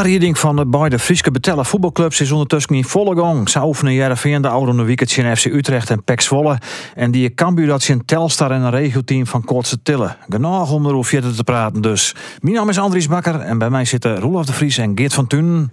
[0.00, 3.48] De tarrieding van de beide Friese Betellen voetbalclubs is ondertussen in volle gang.
[3.48, 6.58] Ze oefenen Jereveen de oude weekendje in FC Utrecht en PEC Zwolle.
[6.94, 10.16] En die Cambuur dat een Telstar en een regioteam van Kortse Tillen.
[10.28, 12.14] Genoeg om erover verder te praten dus.
[12.40, 15.26] Mijn naam is Andries Bakker en bij mij zitten Roelof de Vries en Geert van
[15.26, 15.70] Tunen.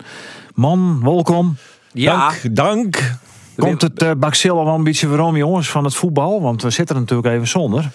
[0.54, 1.56] Man, welkom.
[1.94, 3.16] Ja, Dank, dank.
[3.56, 6.42] Komt het uh, Baxilla wel een beetje waarom jongens van het voetbal?
[6.42, 7.92] Want we zitten er natuurlijk even zonder.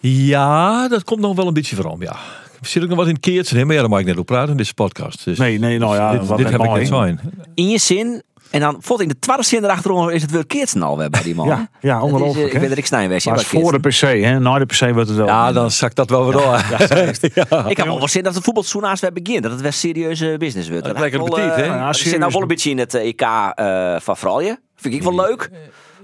[0.00, 2.16] Ja, dat komt nog wel een beetje van ja.
[2.60, 3.64] Zit ook nog wat in hè?
[3.64, 5.24] maar ja, daar mag ik net op praten in deze podcast.
[5.24, 6.80] Dus Nee, nee, nou ja, dit, wat dit heb ik mooi.
[6.80, 7.20] net zijn.
[7.54, 8.22] in je zin.
[8.50, 11.34] En dan voelt in de twaalfde zin erachterom is het weer Keertsen alweer bij die
[11.34, 11.46] man.
[11.46, 12.66] Ja, ja, Dat is, ongelooflijk, eh, Ik hè?
[12.66, 13.24] ben Rick Snijnweg.
[13.24, 14.38] Maar voor de PC, hè?
[14.38, 15.26] Na de PC wordt het wel.
[15.26, 16.56] Ja, dan zakt dat wel weer door.
[17.70, 19.42] Ik heb wel wel zin dat het voetbalseizoen naast weer begint.
[19.42, 20.84] Dat het weer serieuze business wordt.
[20.84, 21.64] Dat lekker wel, appetiet, eh, hè?
[21.64, 23.20] Ja, zit nou wel een beetje in het eh, EK
[23.54, 24.58] eh, van Fralje.
[24.76, 25.50] Vind ik wel leuk.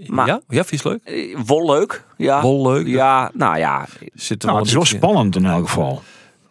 [0.07, 1.01] Maar ja, ja, vies leuk.
[1.47, 2.05] wel leuk.
[2.17, 2.41] Ja.
[2.47, 2.87] Leuk.
[2.87, 3.87] Ja, nou ja.
[4.15, 6.03] Zit er Nou, het is wel spannend in elk geval.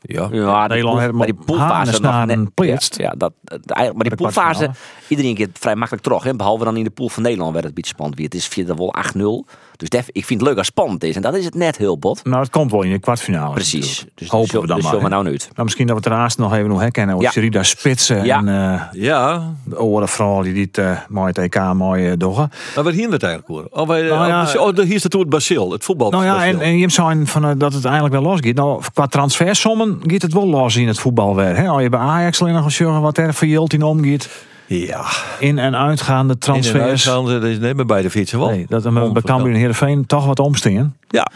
[0.06, 0.28] Ja.
[0.32, 2.98] Ja, die Nederland maar die poolfase nog net- plaatst.
[2.98, 4.72] Ja, ja, dat, eigenlijk- maar die poolfase,
[5.08, 6.23] iedereen keer vrij makkelijk terug.
[6.23, 6.36] Hè?
[6.36, 8.18] Behalve dan in de pool van Nederland werd het een beetje spannend.
[8.18, 8.26] weer.
[8.28, 9.46] Het is via de wel 8-0.
[9.78, 11.16] Dus def, ik vind het leuk als het spannend is.
[11.16, 12.24] En dat is het net heel bot.
[12.24, 13.54] Nou, het komt wel in de kwartfinale.
[13.54, 13.88] Precies.
[13.88, 14.18] natuurlijk.
[14.18, 15.02] Dus Hopen dus we dan dus maar.
[15.02, 15.50] we nou niet.
[15.54, 17.16] Nou, misschien dat we het daarnaast nog even nog herkennen.
[17.16, 17.22] Ja.
[17.22, 17.32] Ja.
[17.32, 18.38] Sherida Spitsen Ja.
[18.38, 22.52] en eh ja, de oude vrouw die dit eh mooi het EK mooi eh doggen.
[22.76, 23.82] maar waar hier het eigenlijk voor?
[23.82, 26.12] Oh, wij, Nou ja, oh, oh, hier is het het Basil, het voetbal.
[26.12, 28.56] Nou ja, en, en je zijn van dat het eigenlijk wel losgaat.
[28.56, 31.56] Nou, qua transfersommen gaat het wel los in het voetbal weer.
[31.56, 31.68] Hè?
[31.68, 34.30] Als je bij Ajax alleen nog eens wat er voor Jilt in omgaat.
[34.67, 35.06] Ja,
[35.39, 36.81] In- en uitgaande in de transfers.
[37.09, 38.47] uitgaande, dat is net bij beide fietsen wel.
[38.50, 40.95] Nee, dat er bij Cambuur en Heerenveen toch wat omstaan.
[41.08, 41.28] Ja,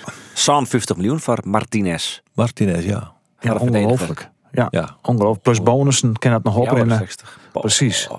[0.68, 2.20] 50 miljoen voor Martinez.
[2.34, 3.12] Martinez, ja.
[3.60, 4.30] Ongelooflijk.
[4.52, 4.96] Ja, Ja.
[5.02, 5.44] ongelooflijk.
[5.44, 6.66] Plus bonussen, kan dat nog op.
[6.66, 7.40] Ja, en, eh, 60.
[7.52, 8.10] Precies.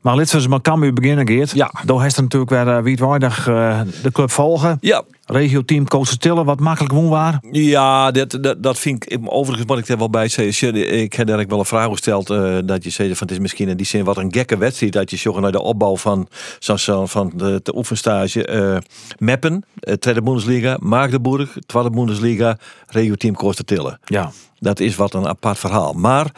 [0.00, 1.50] Maar lid van met Cambuur beginnen, Geert.
[1.50, 1.70] Ja.
[1.84, 4.78] Daar heeft er natuurlijk weer uh, wietwaardig de club volgen.
[4.80, 7.38] Ja, Regio-team Coach Tillen, wat makkelijk woon waar.
[7.50, 9.18] Ja, dat, dat, dat vind ik.
[9.24, 10.74] Overigens moet ik er wel bij zeggen.
[11.02, 12.30] Ik heb daar wel een vraag gesteld.
[12.30, 14.92] eh, dat je zei van het is misschien in die zin wat een gekke wedstrijd.
[14.92, 16.28] Dat je zocht naar de opbouw van,
[16.58, 18.44] zo, van de, de oefenstage.
[18.46, 18.76] eh
[19.18, 23.98] Meppen, eh, Tweede Bundesliga, Magdeburg, Tweede Bundesliga, Regio Team Costa Tillen.
[24.04, 24.32] Ja.
[24.62, 25.92] Dat is wat een apart verhaal.
[25.92, 26.32] Maar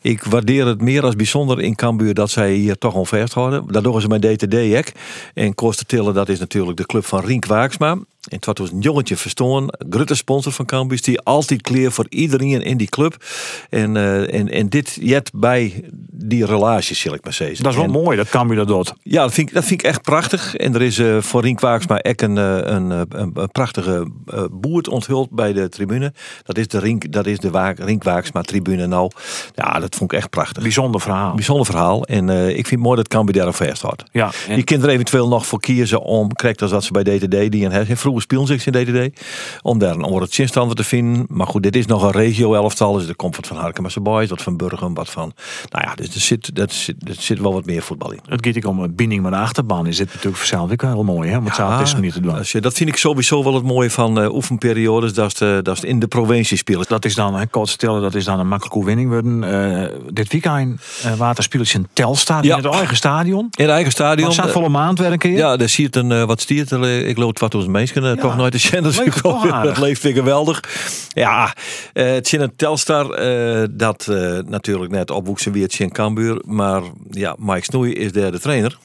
[0.00, 3.64] ik waardeer het meer als bijzonder in Cambuur dat zij hier toch al vasthouden.
[3.72, 4.92] Daardoor is het mijn DTD ek.
[5.34, 5.54] En
[5.86, 7.90] Tillen, dat is natuurlijk de club van Rink Waaksma.
[7.90, 12.62] En het was een jongetje verstoorn, grote sponsor van Cambuur, die altijd kleer voor iedereen
[12.62, 13.24] in die club.
[13.70, 17.62] En, eh, en, en dit jet bij die relaties, zal ik maar zeggen.
[17.62, 18.94] Dat is wel En- mooi dat Cambuur dat doet.
[19.02, 20.54] ja, dat vind, ik, dat vind ik echt prachtig.
[20.56, 24.44] En er is eh, voor Rink Waaksma ook een, eh, een, een, een prachtige eh,
[24.50, 26.12] boert onthuld bij de tribune.
[26.44, 29.10] Dat is de Rink, dat is de Waaksma tribune nou.
[29.54, 30.62] Ja, dat vond ik echt prachtig.
[30.62, 31.34] Bijzonder verhaal.
[31.34, 32.04] Bijzonder verhaal.
[32.04, 34.04] En eh, ik vind het mooi dat Cambuur daar op vasthoudt.
[34.12, 37.02] Ja, en- Je kunt er eventueel nog voor kiezen om, krijgt als dat ze bij
[37.02, 38.72] DTD, die een vroeger speelden zich in
[39.12, 39.20] DTD,
[39.62, 41.24] om daar een andere chinstander te vinden.
[41.28, 44.42] Maar goed, dit is nog een regio-elftal, dus er komt wat van Harkemasse Boys, wat
[44.42, 45.32] van Burgum, wat van,
[45.70, 48.20] nou ja, dus er zit, er zit, er zit wel wat meer voetbal in.
[48.28, 49.86] Het gaat ook om binding met de achterban.
[49.86, 51.38] Is dit natuurlijk voor zelf ook heel mooi, hè?
[51.54, 52.36] Zo op deze manier te doen.
[52.38, 55.60] als je, dat vind ik sowieso wel het mooie van eh, oefenperiodes, dat is, de,
[55.62, 56.84] dat is in de provincie spelen.
[56.88, 59.44] Dat is dan, hè, Coach Tillen, dat is dan een makkelijke winning worden.
[59.44, 62.56] Eh, dit weekend uh, waterspelers in Telstar Ja.
[62.56, 63.48] in het eigen stadion.
[63.50, 64.32] In het eigen stadion.
[64.32, 65.36] Staat eh, volle maand weer een keer.
[65.36, 68.04] Ja, daar zie je het een, eh, wat stiert er, eh, ik loop 2000 mensen,
[68.04, 68.82] eh, toch nooit te zien.
[68.82, 70.60] Dat, leeft weer geweldig.
[71.08, 71.54] Ja,
[71.92, 76.42] eh, het in een Telstar eh, dat eh, natuurlijk net opwoeksen weer het in Cambuur.
[76.46, 78.78] Maar ja, Mike Snoei is daar de trainer.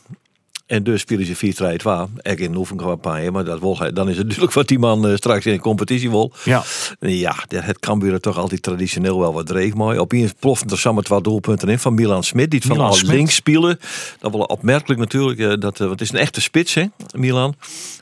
[0.71, 4.09] En dus spelen ze 4 3 2 Ik in een oefencampagne, maar dat wil dan
[4.09, 6.31] is het natuurlijk wat die man eh, straks in de competitie wil.
[6.43, 6.63] Ja.
[6.99, 9.99] Ja, het Cambuur toch altijd traditioneel wel wat dreig mooi.
[9.99, 12.51] Opeens ploften er samen twee doelpunten in van Milan Smit.
[12.51, 13.79] Die het van al links spelen.
[14.19, 15.39] Dat wel opmerkelijk natuurlijk.
[15.39, 16.83] eh, Dat, want het is een echte spits, hè,
[17.15, 17.55] Milan.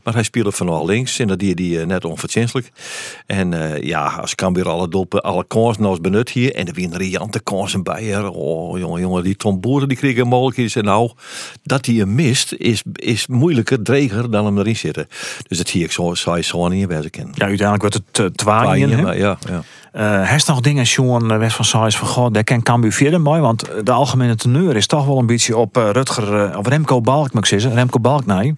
[0.03, 1.19] Maar hij speelde van al links.
[1.19, 2.72] En dat die, die net onverdienstelijk.
[3.25, 6.55] En ja, als Cambuur alle doelpunten, alle kansen nou eens benut hier.
[6.55, 8.03] En er weer een riante kansen bij.
[8.03, 8.28] hè.
[8.28, 9.23] Oh, jongen, jongen.
[9.23, 10.76] Die Tom Boeren die kreeg een mogelijkheid.
[10.76, 11.11] En nou,
[11.64, 15.08] dat hij hem mist, is, is moeilijker, dreger dan hem erin zitten.
[15.47, 17.34] Dus dat zie ik zo, zou je zo niet in kennen.
[17.35, 19.17] ja, uiteindelijk wordt het uh, twaaien.
[19.17, 19.64] ja, ja.
[19.91, 23.41] Eh, heeft nog dingen, Sjoen, West van Saais van God, daar kan Cambuur verder mooi,
[23.41, 26.68] want eh, de algemene teneur is toch wel een beetje op eh, Rutger, eh, of
[26.68, 28.56] Remco Balk, moet ik zeggen, Remco Balk, nee.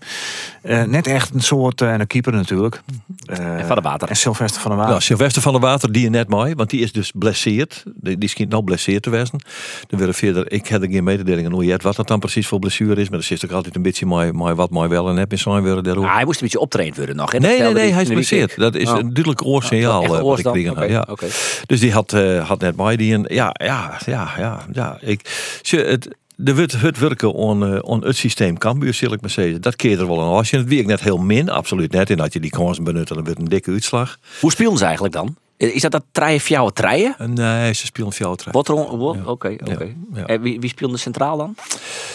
[0.61, 2.81] Eh, net echt een soort, eh, en een keeper natuurlijk.
[3.25, 4.09] Eh, En Van der Water.
[4.09, 4.93] En Sylvester van der Water.
[4.95, 7.83] Ja, Sylvester van der Water, die je net mooi, want die is dus blesseerd.
[7.95, 9.39] Die, die schijnt nou blesseerd te wezen.
[9.89, 12.47] Er werden verder, ik heb er geen mededelingen hoe je het, wat dat dan precies
[12.47, 15.09] voor blessure is, maar dat is ook altijd een beetje mooi, mooi wat mooi wel
[15.09, 16.09] en heb in zijn worden daarover.
[16.09, 17.31] Ah, hij moest een beetje optraind worden nog.
[17.31, 17.37] hè?
[17.37, 18.55] Nee, nee, nee, hij is de weekend.
[18.57, 18.97] Dat is Oh.
[18.97, 20.03] een duidelijk oorsignaal.
[20.03, 21.20] Echt eh, oors wat ik
[21.65, 23.13] Dus die had, eh, had net bij die.
[23.13, 24.97] En ja, ja, ja, ja, ja.
[25.01, 25.21] Ik,
[25.69, 29.61] het, de wordt het werken on, eh, on het systeem Cambuur, zal ik maar zeggen.
[29.61, 30.57] Dat keer er wel een asje.
[30.57, 32.09] Het wie ik net heel min, absoluut net.
[32.09, 34.17] En dat je die kansen benut, dan wordt een dikke uitslag.
[34.39, 35.35] Hoe speelden ze eigenlijk dan?
[35.57, 37.15] Is dat dat treien fjouwe treien?
[37.17, 38.51] En nee, ze spelen.
[38.53, 39.17] Wat er on- wat?
[39.25, 39.95] Oké, oké.
[40.25, 41.55] En wie, wie speelde centraal dan?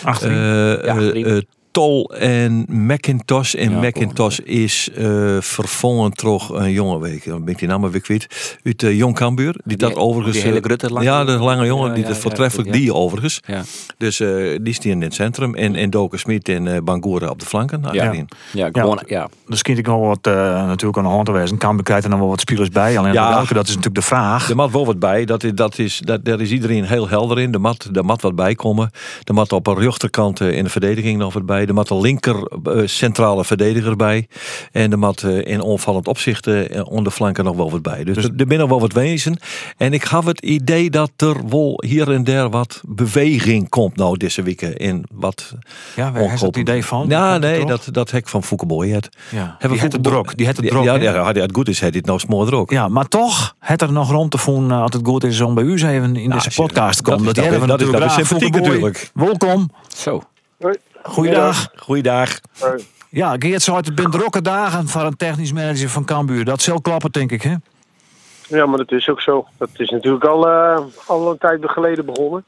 [0.03, 0.37] Achterin.
[0.37, 1.47] Eh, Ja, eh, drie.
[1.76, 3.55] Eh, Tol en Macintosh.
[3.55, 7.25] En Ja, Macintosh is eh vervangen toch een jonge week.
[7.25, 8.58] Dan ben ik die naam weer kwijt.
[8.64, 9.55] Uit uh, Jong Cambuur.
[9.64, 10.37] Die, dat Die- overigens...
[10.37, 11.44] die hele eh, grutte lange Ja, de jongen.
[11.46, 11.88] lange jongen.
[11.88, 13.40] Ja, die ja, dat voortreffelijk die overigens.
[13.46, 13.62] Ja,
[13.99, 15.55] Dus eh, die staan in het centrum.
[15.55, 17.81] En, en Doken Smit en eh Bangura op de flanken.
[17.81, 18.02] Nou, Ja.
[18.02, 18.29] daarin.
[18.52, 19.29] ja, gewoon, ja.
[19.46, 20.32] Dus kind ik wel wat eh,
[20.67, 21.58] natuurlijk aan de hand te wezen.
[21.58, 22.99] Kan krijgt er nog wel wat spelers bij.
[22.99, 23.29] Alleen Ja.
[23.34, 24.49] welke, dat is natuurlijk de vraag.
[24.50, 25.25] Er mat wel wat bij.
[25.25, 27.52] Dat is, dat is, dat, daar is iedereen heel helder in.
[27.52, 28.90] Er mat, er mat wat bij komen.
[29.25, 31.66] Er mat op een rechterkant eh, in de verdediging nog wat bij.
[31.67, 34.29] Er mat een linker eh, centrale verdediger bij.
[34.73, 38.05] En er mat eh, in onvallend opzicht eh, onder de flanken nog wel wat bij.
[38.05, 39.39] Dus, er, er binnen wel wat wezen.
[39.77, 44.17] En ik heb het idee dat er wel hier en daar wat beweging komt nou
[44.17, 44.77] deze weken.
[44.77, 45.55] In wat
[45.97, 47.09] ja, waar heeft het idee van?
[47.09, 49.09] Ja, nee, dat, dat hek van Foukeboy het.
[49.31, 49.57] Ja.
[49.59, 50.37] Hebben Die het drok.
[50.37, 50.85] Die het drok.
[50.85, 52.71] Ja, ja, ja, het goed is, hij dit nou smoor ook.
[52.71, 55.65] Ja, maar toch, het er nog rond te voelen als het goed is om bij
[55.65, 57.29] u eens even in deze als je- podcast te dat komen.
[57.29, 59.11] is- dat is- dat is- natuurlijk dat is sympathiek natuurlijk.
[59.15, 59.71] Welkom.
[59.97, 60.23] Zo.
[61.08, 61.69] Goeiedag.
[61.76, 62.41] Goeiedag.
[63.08, 66.44] Ja, Geert zei het bent drukke dagen voor een technisch manager van Cambuur.
[66.44, 67.55] Dat zal klappen, denk ik, hè?
[68.49, 69.47] Ja, maar dat is ook zo.
[69.58, 72.44] Dat is natuurlijk al, eh, al een tijd geleden begonnen.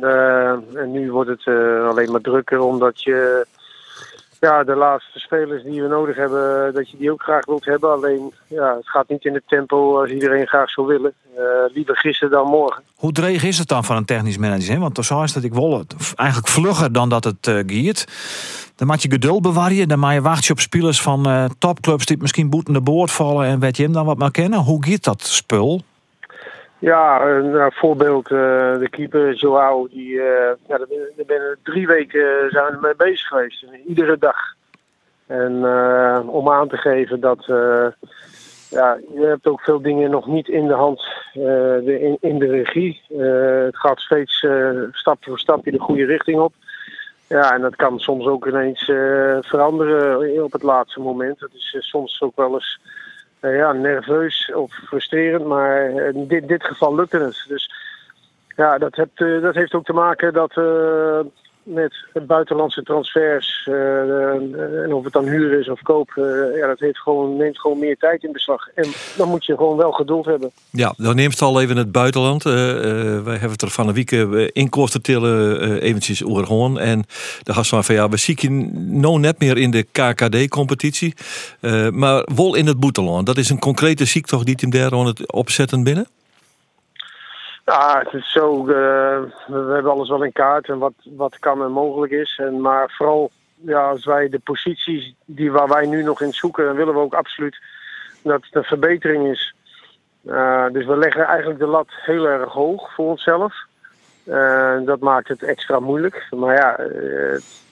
[0.00, 3.46] Eh, en nu wordt het eh, alleen maar drukker omdat je
[4.46, 7.92] ja, de laatste spelers die we nodig hebben, dat je die ook graag wilt hebben.
[7.92, 11.12] Alleen ja, het gaat niet in het tempo als iedereen graag zou willen.
[11.36, 11.42] Eh,
[11.74, 12.82] liever gisteren dan morgen.
[12.94, 14.72] Hoe dreig is het dan van een technisch manager?
[14.72, 14.78] Hè?
[14.78, 15.84] Want zei ze dat ik wil
[16.14, 18.04] eigenlijk vlugger dan dat het eh giert.
[18.76, 19.88] Dan moet je geduld bewaren.
[19.88, 23.46] Dan moet je wachten op spelers van eh, topclubs die misschien boeten de boord vallen
[23.46, 24.58] en weet je hem dan wat maar kennen.
[24.58, 25.82] Hoe giet dat spul?
[26.78, 32.20] Ja, een voorbeeld, eh, de keeper Joao, die, eh, ja, daar ben- daar drie weken
[32.20, 33.64] eh, zijn we ermee bezig geweest.
[33.86, 34.36] Iedere dag.
[35.26, 35.52] En
[36.28, 37.44] om aan te geven dat
[38.70, 41.02] ja, je hebt ook veel dingen nog niet in de hand
[41.34, 43.02] de, in, in de regie.
[43.66, 44.46] Het gaat steeds
[44.90, 46.52] stapje voor stapje de goede richting op.
[47.28, 48.84] Ja, en dat kan soms ook ineens
[49.40, 51.38] veranderen op het laatste moment.
[51.38, 52.80] Dat is soms ook wel eens
[53.54, 57.44] ja, nerveus of frustrerend, maar in dit, dit geval lukte het.
[57.48, 57.70] Dus
[58.56, 61.20] ja, dat, eh, dat heeft ook te maken dat eh,
[61.66, 66.78] met buitenlandse transfers, eh, en of het dan huur is of koop, eh, ja, dat
[66.78, 68.68] heeft gewoon, neemt gewoon meer tijd in beslag.
[68.74, 70.50] En dan moet je gewoon wel geduld hebben.
[70.70, 72.46] Ja, dan neemt het al even het buitenland.
[72.46, 74.10] Eh, wij hebben het er van een week
[74.52, 76.78] inkosten tillen eventjes oorhoorn.
[76.78, 77.04] En
[77.42, 78.50] de gast van ja, we zien je
[78.98, 81.14] nou net meer in de KKD-competitie.
[81.90, 83.26] Maar wel in het boeteland.
[83.26, 86.06] Dat is een concrete ziekte die hem daar aan opzetten binnen?
[87.66, 88.60] Ja, het is zo.
[88.60, 92.40] eh, we hebben alles wel in kaart en wat, wat kan en mogelijk is.
[92.42, 96.64] En, maar vooral ja, als wij de posities die waar wij nu nog in zoeken,
[96.64, 97.58] dan willen we ook absoluut
[98.22, 99.54] dat het een verbetering is.
[100.24, 103.54] Uh, dus we leggen eigenlijk de lat heel erg hoog voor onszelf.
[104.24, 106.26] Uh, dat maakt het extra moeilijk.
[106.30, 106.76] Maar ja,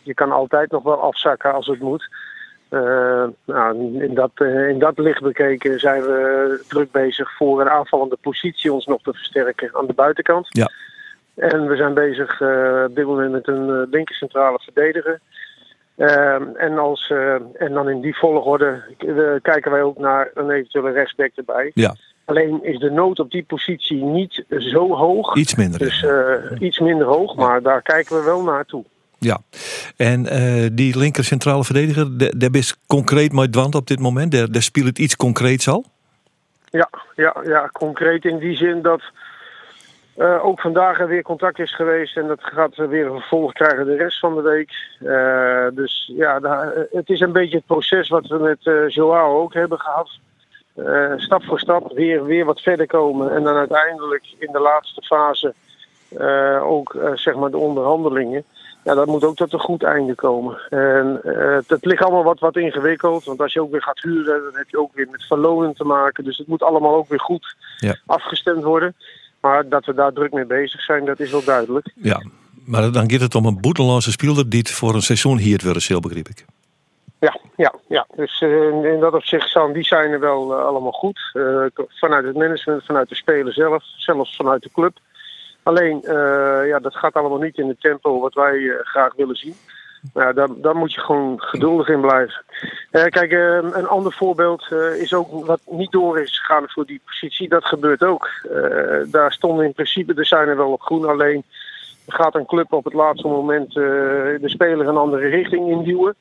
[0.03, 2.09] je kan altijd nog wel afzakken als het moet.
[2.75, 7.69] Uh, nou, in, dat, uh, in dat licht bekeken zijn we druk bezig voor een
[7.69, 10.47] aanvallende positie ons nog te versterken aan de buitenkant.
[10.49, 10.71] Ja.
[11.35, 15.21] En we zijn bezig uh, op dit moment met een linker centrale verdediger.
[16.57, 17.13] en, als,
[17.55, 18.83] en dan in die volgorde
[19.43, 21.71] kijken wij ook naar een eventuele rechtsback erbij.
[21.75, 21.95] Ja.
[22.25, 25.37] Alleen is de nood op die positie niet zo hoog.
[25.37, 25.79] Iets minder.
[25.79, 26.07] Dus
[26.59, 28.85] iets minder hoog, maar daar kijken we wel naartoe.
[29.25, 29.39] Ja,
[29.97, 34.33] en uh, die linker centrale verdediger, daar is concreet met Dwant op dit moment.
[34.33, 35.85] Daar, speelt het iets concreets al?
[36.71, 39.03] Ja, ja, ja, concreet in die zin dat
[40.17, 42.17] uh, ook vandaag er weer contact is geweest.
[42.17, 44.73] En dat gaat weer een vervolg krijgen de rest van de week.
[45.01, 49.55] Uh, dus ja, daar, het is een beetje het proces wat we met Joao ook
[49.55, 50.11] hebben gehad.
[51.17, 53.35] Stap voor stap weer, weer wat verder komen.
[53.35, 55.55] En dan uiteindelijk in de laatste fase
[56.61, 58.45] ook zeg maar de onderhandelingen.
[58.85, 60.59] Ja, dat moet ook tot een goed einde komen.
[60.69, 61.21] En
[61.67, 63.25] het ligt allemaal wat, wat ingewikkeld.
[63.25, 65.85] Want als je ook weer gaat huren, dan heb je ook weer met verlonen te
[65.85, 66.25] maken.
[66.25, 67.97] Dus het moet allemaal ook weer goed ja.
[68.07, 68.95] afgestemd worden.
[69.41, 71.93] Maar dat we daar druk mee bezig zijn, dat is wel duidelijk.
[71.95, 72.23] Ja,
[72.65, 75.83] maar dan gaat het om een boeteloze speelder die het voor een seizoen hier willen,
[75.85, 76.45] heel begreep ik.
[77.21, 78.07] Ja, ja, ja.
[78.17, 81.31] dus uh, in dat opzicht staan die zijn er wel uh, allemaal goed.
[81.33, 84.99] Uh, vanuit het management, vanuit de speler zelf, zelfs vanuit de club.
[85.65, 86.01] Alleen,
[86.67, 89.55] ja, dat gaat allemaal niet in het tempo wat wij graag willen zien.
[90.13, 92.45] Nou, daar, moet je gewoon geduldig in blijven.
[92.91, 96.87] Eh, kijk, eh, een ander voorbeeld eh, is ook wat niet door is gegaan voor
[96.87, 97.49] die positie.
[97.49, 98.29] Dat gebeurt ook.
[98.53, 101.09] Eh, daar stonden in principe de zijn er wel op groen.
[101.09, 101.45] Alleen
[102.07, 103.83] gaat een club op het laatste moment eh,
[104.41, 106.15] de speler een andere richting induwen.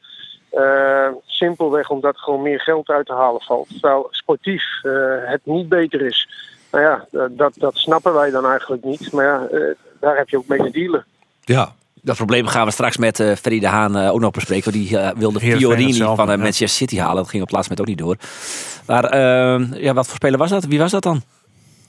[0.50, 3.70] Eh, simpelweg omdat gewoon meer geld uit te halen valt.
[3.70, 6.30] Terwijl sportief eh, het niet beter is.
[6.74, 9.12] Nou ja, eh, dat, dat snappen wij dan eigenlijk niet.
[9.12, 9.60] Maar ja, eh,
[10.00, 11.06] daar heb je ook mee te dealen.
[11.42, 14.72] Ja, Dat probleem gaan we straks met eh Ferry de Haan eh, ook nog bespreken.
[14.72, 16.28] Want die wilde Fiorini van.
[16.28, 17.16] Manchester City halen.
[17.16, 18.18] Dat ging op het laatste moment ook niet door.
[18.86, 19.18] Maar
[19.82, 20.66] ja, wat voor speler was dat?
[20.66, 21.22] Wie was dat dan?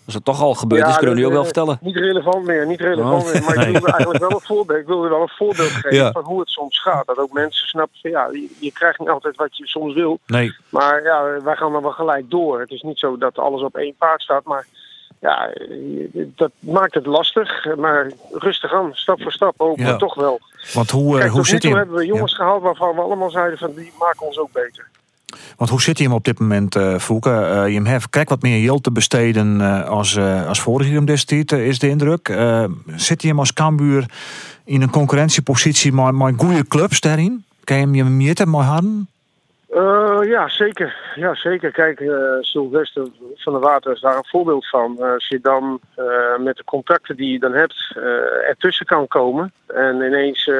[0.04, 1.78] Als het toch al gebeurd Ja, is, kunnen we nu ook wel eh, vertellen.
[1.80, 3.32] Niet relevant meer, niet relevant Oh.
[3.32, 3.42] meer.
[3.42, 3.66] Maar Nee.
[3.66, 6.12] ik wilde eigenlijk wel een voorbeeld, ik wilde wel een voorbeeld geven Ja.
[6.12, 7.06] van hoe het soms gaat.
[7.06, 10.18] Dat ook mensen snappen van ja, je, je krijgt niet altijd wat je soms wil.
[10.26, 12.60] Nee, Maar ja, wij gaan dan wel gelijk door.
[12.60, 14.66] Het is niet zo dat alles op één paard staat, maar
[15.20, 15.50] ja,
[16.12, 17.76] dat maakt het lastig.
[17.76, 19.96] Maar rustig aan, stap voor stap, hopen Ja.
[19.96, 20.40] toch wel.
[20.72, 21.78] want hoe, eh, Kijk, hoe nu zit toe hij?
[21.78, 24.88] hebben we jongens gehaald waarvan we allemaal zeiden van die maken ons ook beter.
[25.56, 27.30] Want hoe zit hij hem op dit moment, eh Fouke?
[27.30, 31.06] Eh, je hebt kijk wat meer geld te besteden eh, als, eh, als vorig jaar
[31.06, 32.26] destijds, eh, is de indruk.
[32.96, 34.04] Zit hij hem als Cambuur
[34.64, 37.44] in een concurrentiepositie met, met goede clubs daarin?
[37.64, 39.08] Kan je hem je meer mooi hadden?
[39.68, 40.96] Eh, ja, zeker.
[41.14, 41.70] Ja, zeker.
[41.70, 42.02] Kijk,
[42.40, 45.02] Sylvester van der Water is daar een voorbeeld van.
[45.12, 45.80] Als je dan
[46.38, 47.96] met de contacten die je dan hebt
[48.48, 50.50] ertussen kan komen en ineens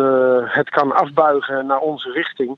[0.00, 2.56] eh, het kan afbuigen naar onze richting.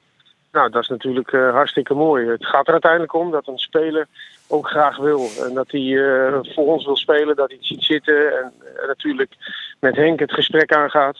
[0.53, 2.29] Nou, dat is natuurlijk eh, hartstikke mooi.
[2.29, 4.07] Het gaat er uiteindelijk om dat een speler
[4.49, 5.29] ook graag wil.
[5.47, 8.39] En dat hij eh, voor ons wil spelen, dat hij het ziet zitten.
[8.39, 8.53] En
[8.87, 9.33] natuurlijk
[9.81, 11.19] met Henk het gesprek aangaat.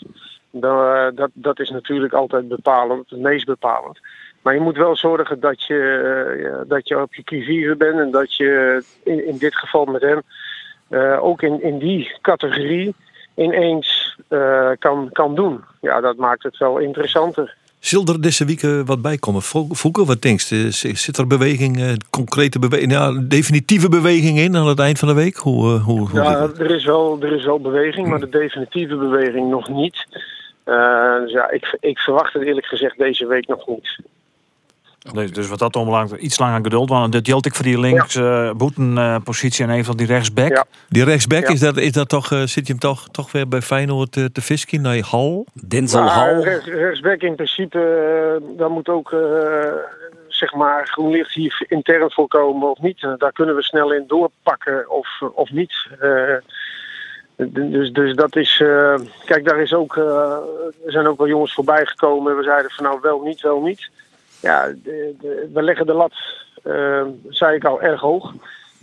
[0.51, 3.99] Dan, dat, dat is natuurlijk altijd bepalend, het meest bepalend.
[4.43, 8.83] Maar je moet wel zorgen dat je, dat je op je bent en dat je
[9.05, 10.23] in, in dit geval met hem
[11.21, 12.95] ook in, in die categorie
[13.35, 14.08] ineens
[14.79, 15.61] kan, kan doen.
[15.81, 17.57] Ja, dat maakt het wel interessanter.
[17.79, 19.43] Zal er deze week eh, wat bij komen?
[19.43, 20.71] Fouke, wat denk je?
[20.71, 25.15] Zit er beweging, eh, concrete beweging, ja, definitieve beweging in aan het eind van de
[25.15, 25.37] week?
[25.37, 28.97] Hoe, eh, hoe, hoe Ja, er is, wel, er is wel beweging, maar de definitieve
[28.97, 30.07] beweging nog niet.
[30.65, 33.99] Eh, dus ja, ik, ik verwacht het eerlijk gezegd deze week nog niet.
[35.13, 36.89] Dus, dus wat dat onbelangrijk iets langer geduld.
[36.89, 40.49] Want dat geldt ik voor die links eh boetenpositie en eventueel die rechtsback.
[40.49, 40.65] Ja.
[40.89, 41.53] Die rechtsback, Ja.
[41.53, 44.25] is dat, is dat toch, eh, zit je hem toch, toch weer bij Feyenoord eh,
[44.25, 45.47] te visken naar Hal?
[45.69, 46.41] Denzel Hall.
[46.41, 47.79] rechts- rechtsback in principe,
[48.57, 49.19] daar moet ook eh,
[50.29, 53.01] zeg maar GroenLicht hier intern voor komen of niet.
[53.19, 55.87] Daar kunnen we snel in doorpakken of, of niet.
[56.01, 56.35] Eh,
[57.37, 60.37] dus, dus dat is, eh, kijk, daar is ook, eh,
[60.87, 62.37] er zijn ook wel jongens voorbij gekomen.
[62.37, 63.91] We zeiden van nou wel niet, wel niet.
[64.41, 66.13] Ja, de, de- we leggen de lat,
[66.63, 68.33] eh, zei ik al, erg hoog.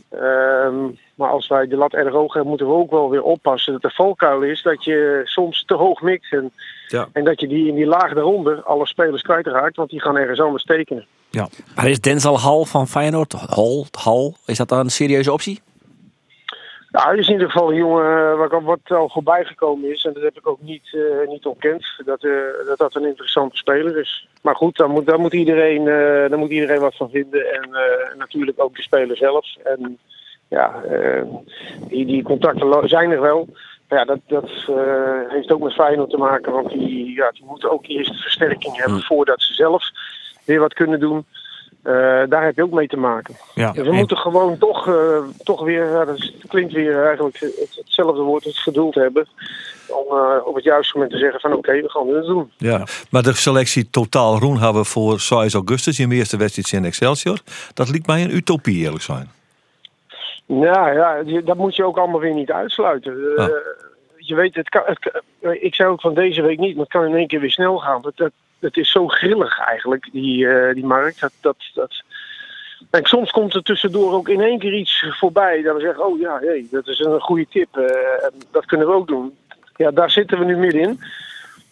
[0.09, 0.75] Ehm,
[1.15, 3.81] maar als wij de lat erg hoog hebben, moeten we ook wel weer oppassen dat
[3.81, 6.31] de valkuil is dat je soms te hoog mikt.
[6.31, 6.51] En,
[6.87, 7.07] Ja.
[7.13, 10.39] en dat je die in die laag daaronder alle spelers kwijtraakt, want die gaan ergens
[10.39, 11.05] anders tekenen.
[11.75, 13.31] Maar is Denzel Hall van Feyenoord?
[13.33, 15.61] Hall, Hall, is dat dan een serieuze optie?
[16.95, 20.03] Ja, hij is in ieder geval een jongen eh, waar- wat al voorbij gekomen is.
[20.03, 21.85] En dat heb ik ook niet, eh, niet ontkend.
[22.05, 22.31] Dat, eh,
[22.67, 24.27] dat dat een interessante speler is.
[24.41, 25.85] Maar goed, daar moet, daar moet, iedereen,
[26.29, 27.53] daar moet iedereen wat van vinden.
[27.53, 27.69] En
[28.17, 29.45] natuurlijk ook de speler zelf.
[29.63, 29.97] En
[30.47, 30.83] ja,
[31.87, 33.47] die, die contacten zijn er wel.
[33.87, 34.49] Maar ja, dat, dat
[35.29, 36.51] heeft ook met Feyenoord te maken.
[36.51, 39.83] Want die, ja, die moeten ook eerst versterking hebben voordat ze zelf
[40.45, 41.25] weer wat kunnen doen.
[41.85, 43.35] Eh, daar heb je ook mee te maken.
[43.53, 43.71] Ja.
[43.71, 47.75] Dus we moeten gewoon toch, eh, toch weer, ja, dat het klinkt weer eigenlijk het,
[47.75, 49.27] hetzelfde woord, het geduld hebben.
[49.87, 52.51] Om eh, op het juiste moment te zeggen van oké, we gaan dit doen.
[52.57, 52.83] Ja.
[53.09, 56.85] Maar de selectie totaal roen hebben we voor 6 augustus in de eerste wedstrijd in
[56.85, 57.39] Excelsior.
[57.73, 59.31] Dat liet mij een utopie eerlijk zijn.
[60.45, 63.13] Ja, ja, dat moet je ook allemaal weer niet uitsluiten.
[63.35, 63.49] Eh, Ah.
[64.17, 65.21] Je weet, het kan, het
[65.61, 67.77] ik zei ook van deze week niet, maar het kan in één keer weer snel
[67.77, 68.01] gaan.
[68.05, 68.33] Het, het,
[68.65, 71.19] het is zo grillig eigenlijk, die, eh, die markt.
[71.19, 72.03] Dat, dat, dat...
[72.89, 75.61] En soms komt er tussendoor ook in één keer iets voorbij.
[75.61, 77.77] Dat we zeggen, oh ja, hey, dat is een goede tip.
[77.77, 79.37] eh, dat kunnen we ook doen.
[79.75, 80.99] Ja, daar zitten we nu middenin.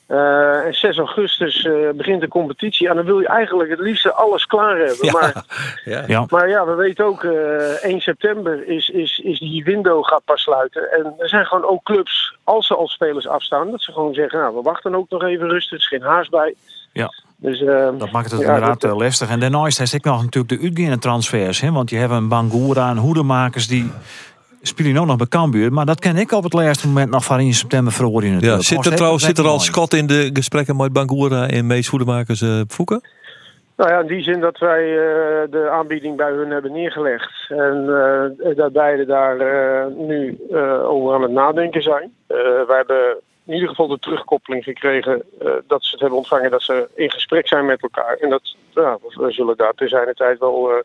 [0.07, 2.89] Eh en 6 augustus eh, begint de competitie.
[2.89, 5.11] En dan wil je eigenlijk het liefste alles klaar hebben.
[5.11, 5.43] Maar
[5.85, 6.03] Ja.
[6.07, 6.25] Ja.
[6.29, 10.41] maar ja, we weten ook, eh 1 september is, is, is die window gaat pas
[10.41, 10.91] sluiten.
[10.91, 14.39] En er zijn gewoon ook clubs, als ze al spelers afstaan, dat ze gewoon zeggen,
[14.39, 16.55] nou, we wachten ook nog even rustig, er is geen haast bij.
[16.93, 17.13] Ja.
[17.35, 17.59] Dus,
[17.97, 19.29] Dat maakt het ja, inderdaad dat- lastig.
[19.29, 21.61] En daarnaast heeft ik nog natuurlijk de uitgaande transfers.
[21.61, 21.71] Hè?
[21.71, 23.91] Want je hebt een Bangura en hoedemakers die
[24.67, 25.73] spelen ook nog bij Cambuur.
[25.73, 28.63] Maar dat ken ik op het laatste moment nog van in september verhoren Ja, natuurlijk.
[28.63, 32.41] zit er trouwens zit er al Scott in de gesprekken met Bangura en Mees Hoedemakers
[32.41, 33.01] uh, Fouke?
[33.77, 37.31] Nou ja, in die zin dat wij eh, de aanbieding bij hun hebben neergelegd.
[37.49, 37.85] En
[38.43, 42.13] eh dat beide daar eh, nu eh, over aan het nadenken zijn.
[42.27, 46.51] Eh wij hebben in ieder geval de terugkoppeling gekregen eh, dat ze het hebben ontvangen,
[46.51, 48.17] dat ze in gesprek zijn met elkaar.
[48.17, 50.77] En dat, ja, we zullen daar te zijn de tijd wel eh,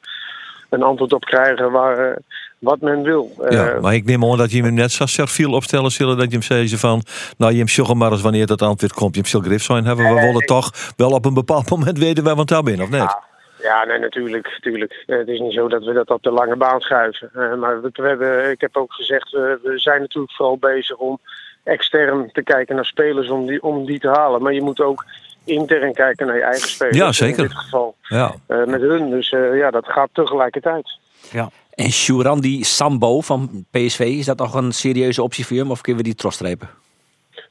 [0.68, 2.16] een antwoord op krijgen waar, eh,
[2.58, 3.30] wat men wil.
[3.48, 6.26] Ja, Eh, maar ik neem aan dat je hem net zo serviel opstellen zullen dat
[6.26, 7.02] je hem zei van,
[7.36, 9.14] nou je hem sjoggen maar eens wanneer dat antwoord komt.
[9.14, 10.14] Je hem zal grif zijn hebben.
[10.14, 12.90] We willen toch wel op een bepaald moment weten waar we het daar binnen, of
[12.90, 13.00] net?
[13.00, 13.22] Ja,
[13.62, 14.46] ja, nee, natuurlijk.
[14.50, 15.04] natuurlijk.
[15.06, 17.30] Eh, het is niet zo dat we dat op de lange baan schuiven.
[17.34, 20.96] Eh, maar we, we hebben, ik heb ook gezegd, we, we zijn natuurlijk vooral bezig
[20.96, 21.18] om
[21.64, 24.42] extern te kijken naar spelers om die, om die te halen.
[24.42, 25.04] Maar je moet ook
[25.44, 26.96] intern kijken naar je eigen spelers.
[26.96, 27.42] Ja, zeker.
[27.42, 28.34] In dit geval Ja.
[28.46, 29.10] eh, met hun.
[29.10, 30.98] Dus eh, ja, dat gaat tegelijkertijd.
[31.78, 35.70] En Shuran, die Sambo van PSV, is dat nog een serieuze optie voor hem?
[35.70, 36.68] Of kunnen we die trostrepen?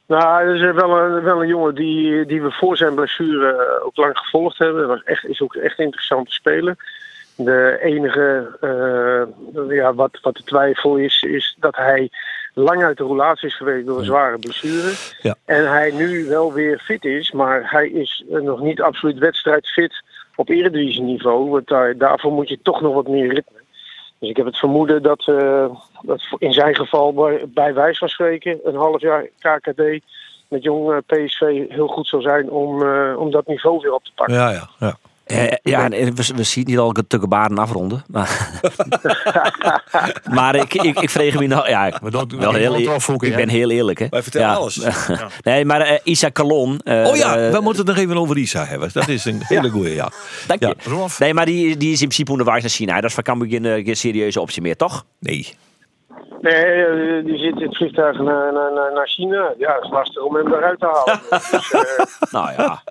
[0.06, 3.86] Nou, dat is wel een, wel een jongen die, die we voor zijn blessure eh,
[3.86, 4.80] ook lang gevolgd hebben.
[4.80, 6.76] Dat was echt, is ook echt interessant te spelen.
[7.36, 12.10] De enige eh, ja, wat, wat de twijfel is, is dat hij
[12.54, 14.92] lang uit de roulatie is geweest door een zware blessure.
[15.22, 15.34] Ja.
[15.44, 20.02] En hij nu wel weer fit is, maar hij is eh, nog niet absoluut wedstrijdfit
[20.34, 21.50] op eredivisie niveau.
[21.50, 23.58] Want daar, daarvoor moet je toch nog wat meer ritme.
[24.18, 25.66] Dus ik heb het vermoeden dat, eh,
[26.02, 27.12] dat in zijn geval
[27.48, 29.82] bij, wijze van spreken een half jaar KKD
[30.48, 34.04] met jong eh, PSV heel goed zou zijn om, eh, om dat niveau weer op
[34.04, 34.34] te pakken.
[34.34, 34.96] Ja, ja, ja.
[35.28, 38.04] Eh, ja, en we, we zien hier al een baren afronden.
[38.06, 38.60] Maar,
[40.38, 41.68] maar ik, ik, ik vreeg me nou...
[41.68, 42.78] Ja, ik, wel we heel,
[43.18, 43.98] ik ben heel eerlijk.
[43.98, 44.06] Hè.
[44.10, 44.54] Wij vertellen Ja.
[44.54, 44.80] alles.
[45.42, 46.80] nee, maar eh, Isa Calon...
[46.84, 48.90] eh, Oh ja, eh, we moeten het nog even over Isa hebben.
[48.92, 50.10] Dat is een hele goeie, ja.
[50.46, 51.08] dank je.
[51.18, 52.94] Nee, maar die, die is in principe onderwijs naar China.
[52.94, 55.04] Dat is voor Cambuur geen, geen serieuze optie meer, toch?
[55.18, 55.54] Nee.
[56.40, 59.54] Nee, die zit in het vliegtuig naar, naar, naar, China.
[59.58, 61.20] Ja, het is lastig om hem eruit te halen.
[61.50, 62.82] dus, eh, Nou ja.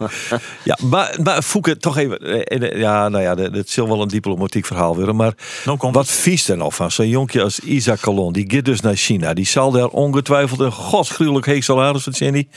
[0.64, 2.18] Ja, maar, maar Fouke, toch even.
[2.18, 5.16] eh, eh, Ja, nou ja, dat- zal wel een diplomatiek verhaal worden.
[5.16, 5.32] Maar
[5.64, 6.90] Nou wat vies er nou van?
[6.90, 9.34] Zo'n jonkje als Isa Calon, die gaat dus naar China.
[9.34, 12.48] Die zal daar ongetwijfeld een godsgruwelijk heeg salaris verdienen.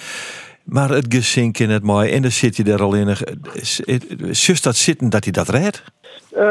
[0.63, 2.11] Maar het gezink in het mooi.
[2.11, 3.15] En dan zit je daar al in.
[4.31, 5.83] Zus dat zitten dat hij dat redt?
[6.31, 6.43] Eh,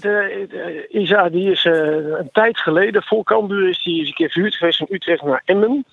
[0.00, 1.72] eh, eh, Isa die is eh,
[2.18, 5.42] een tijd geleden, voor Cambuur, is die eens een keer verhuurd geweest van Utrecht naar
[5.44, 5.84] Emmen.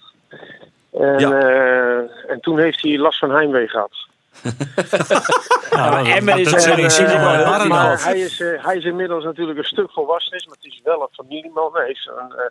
[0.99, 1.39] En, Ja.
[1.39, 3.91] eh, en toen heeft hij last van heimwee gehad.
[5.71, 9.91] Nou, is een, eh, maar eh, maar hij, is, hij is inmiddels natuurlijk een stuk
[9.91, 11.69] volwassen, maar het is wel een familieman.
[11.73, 12.49] Hij heeft een, eh, hij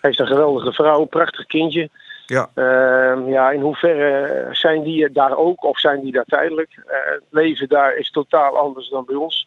[0.00, 1.88] heeft een geweldige vrouw, een prachtig kindje.
[2.26, 2.50] Ja.
[2.54, 6.70] Ehm, ja, in hoeverre zijn die daar ook of zijn die daar tijdelijk?
[6.86, 9.46] Eh, het leven daar is totaal anders dan bij ons.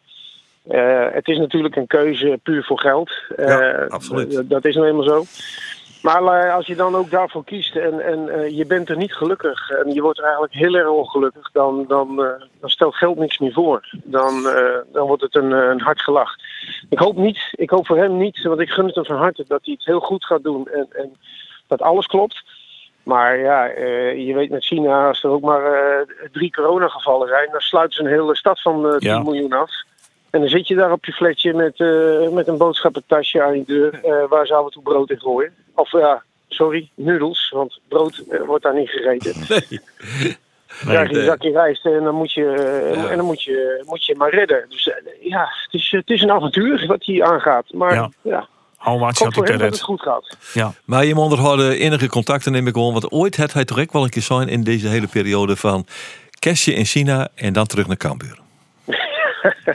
[0.68, 3.10] Eh, het is natuurlijk een keuze puur voor geld.
[3.36, 4.50] Ja, Eh, absoluut.
[4.50, 5.24] Dat is nou eenmaal zo.
[6.04, 9.14] Maar eh, als je dan ook daarvoor kiest en, en eh, je bent er niet
[9.14, 13.18] gelukkig en je wordt er eigenlijk heel erg ongelukkig, dan, dan, eh, dan stelt geld
[13.18, 13.88] niks meer voor.
[14.04, 14.42] Dan,
[14.92, 16.34] dan wordt het een, een hard gelach.
[16.88, 19.44] Ik hoop niet, ik hoop voor hem niet, want ik gun het hem van harte
[19.48, 21.16] dat hij het heel goed gaat doen en, en
[21.66, 22.42] dat alles klopt.
[23.02, 23.64] Maar ja,
[24.10, 28.18] je weet met China, als er ook maar drie coronagevallen zijn, dan sluiten ze een
[28.18, 29.18] hele stad van eh 10 Ja.
[29.22, 29.70] miljoen af.
[30.34, 33.64] En dan zit je daar op je flatje met, eh, met een boodschappentasje aan je
[33.66, 35.52] deur, eh, waar ze af en toe brood in gooien.
[35.74, 39.34] Of ja, sorry, noedels, want brood eh, wordt daar niet gegeten.
[40.84, 42.42] Dan krijg je een zakje rijst en dan moet je,
[42.94, 43.08] Ja.
[43.08, 44.64] en dan moet je, moet je maar redden.
[44.68, 47.72] Dus ja, het is, het is een avontuur wat hij aangaat.
[47.72, 48.10] Maar Ja.
[48.22, 50.36] ja, Hou wat je dat het goed gaat.
[50.54, 50.72] Ja.
[50.84, 52.92] Maar je onderhouden enige contacten neem ik gewoon.
[52.92, 55.86] Want ooit had hij toch ook wel een keer zijn in deze hele periode van
[56.38, 58.42] kerstje in China en dan terug naar Cambuur.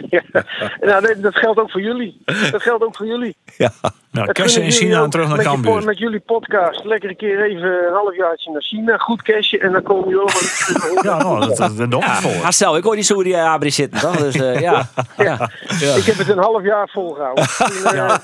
[0.10, 0.22] Ja.
[0.82, 2.22] Nou, dat, dat geldt ook voor jullie.
[2.52, 3.36] Dat geldt ook voor jullie.
[3.58, 3.72] Ja,
[4.12, 5.84] Nou, kersen in China en ook terug naar Cambuur.
[5.84, 6.84] Met jullie podcast.
[6.86, 8.98] Lekker een keer even een halfjaartje naar China.
[8.98, 9.60] Goed cashje.
[9.60, 11.02] En dan komen jullie over.
[11.04, 12.32] Ja, nou, dat, dat, dat, dat Ja, voor.
[12.42, 14.18] Marcel, ik hoor die Saudi Arabië zitten, toch?
[14.18, 14.90] Dus eh, ja.
[15.18, 15.50] ja.
[15.96, 17.44] Ik heb het een half jaar volgehouden.
[17.44, 18.18] Eh,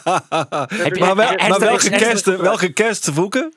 [0.67, 3.51] heb ik- maar, wel, maar welke kerst, welke kerst Fouke?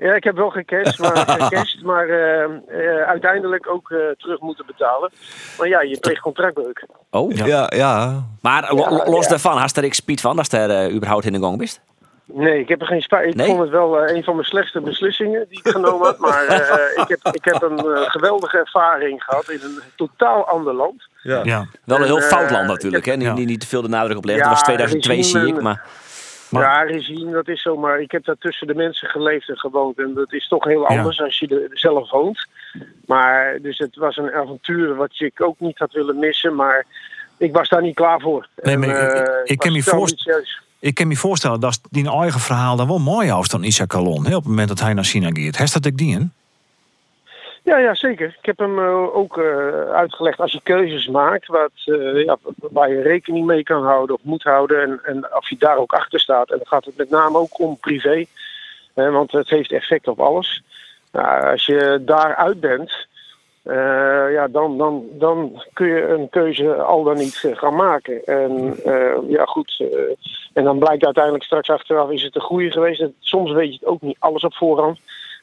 [0.00, 4.66] Ja, ik heb wel gecashed, maar, gecashed, maar eh, eh, uiteindelijk ook eh, terug moeten
[4.66, 5.10] betalen.
[5.58, 6.86] Maar ja, je pleegt contractbreuk.
[7.10, 7.46] Oh, Ja.
[7.46, 8.22] Ja, ja.
[8.40, 9.30] maar lo- Ja, lo- los ja.
[9.30, 11.80] daarvan, had er ik spiet van als er eh, überhaupt in de gang bent?
[12.32, 13.28] Nee, ik heb er geen spijt.
[13.28, 13.46] Ik Nee?
[13.46, 16.18] vond het wel een van mijn slechtste beslissingen die ik genomen had.
[16.18, 17.78] Maar eh, ik, heb, ik heb een
[18.10, 21.02] geweldige ervaring gehad in een totaal ander land.
[21.22, 21.40] ja.
[21.44, 21.66] Ja.
[21.84, 23.12] Wel een heel En, fout land natuurlijk, hè?
[23.16, 23.32] Niet, ja.
[23.34, 24.44] niet, niet te veel de nadruk op leggen.
[24.44, 25.84] Ja, dat was 2002 regime zie ik, maar...
[26.50, 28.00] Maar- Ja, regime, dat is zomaar.
[28.00, 29.98] Ik heb daar tussen de mensen geleefd en gewoond.
[29.98, 32.46] En dat is toch heel anders als je er zelf woont.
[33.06, 36.54] Maar dus het was een avontuur wat ik ook niet had willen missen.
[36.54, 36.86] Maar
[37.36, 38.48] ik was daar niet klaar voor.
[38.62, 40.60] Nee, maar En, ik- eh, ik- ik kan was me totaal voorst- niet serieus.
[40.80, 44.26] Ik kan me voorstellen dat die eigen verhaal dan wel mooi is dan Isaac Calon.
[44.26, 45.56] hè, Op het moment dat hij naar China gaat.
[45.56, 46.32] Heeft dat ik die in?
[47.68, 48.36] Ja, ja, zeker.
[48.38, 52.90] Ik heb hem eh, ook eh, uitgelegd als je keuzes maakt wat, eh, ja, waar
[52.90, 54.82] je rekening mee kan houden of moet houden.
[54.82, 56.50] En, en of je daar ook achter staat.
[56.50, 58.24] En dan gaat het met name ook om privé.
[58.94, 60.62] Want het heeft effect op alles.
[61.12, 63.06] Nou, als je daaruit bent,
[64.32, 68.24] ja, dan, dan, dan kun je een keuze al dan niet gaan maken.
[68.24, 68.76] En
[69.28, 69.84] ja, goed.
[70.52, 73.04] en dan blijkt uiteindelijk straks achteraf is het een goede geweest.
[73.20, 74.98] Soms weet je het ook niet alles op voorhand.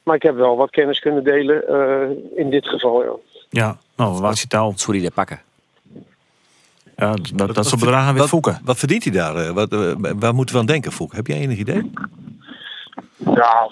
[0.05, 3.03] Maar ik heb wel wat kennis kunnen delen eh, in dit geval.
[3.03, 3.11] Ja.
[3.49, 4.73] Ja, nou, wat je taal.
[4.75, 5.41] Sorry, de pakken.
[6.95, 8.59] Ja, dat, dat soort bedragen weer wat, voeken.
[8.63, 9.35] Wat verdient hij daar?
[9.35, 11.13] eh, Wat, eh, waar moeten we aan denken, Foek?
[11.13, 11.91] Heb jij enig idee?
[13.17, 13.69] Ja,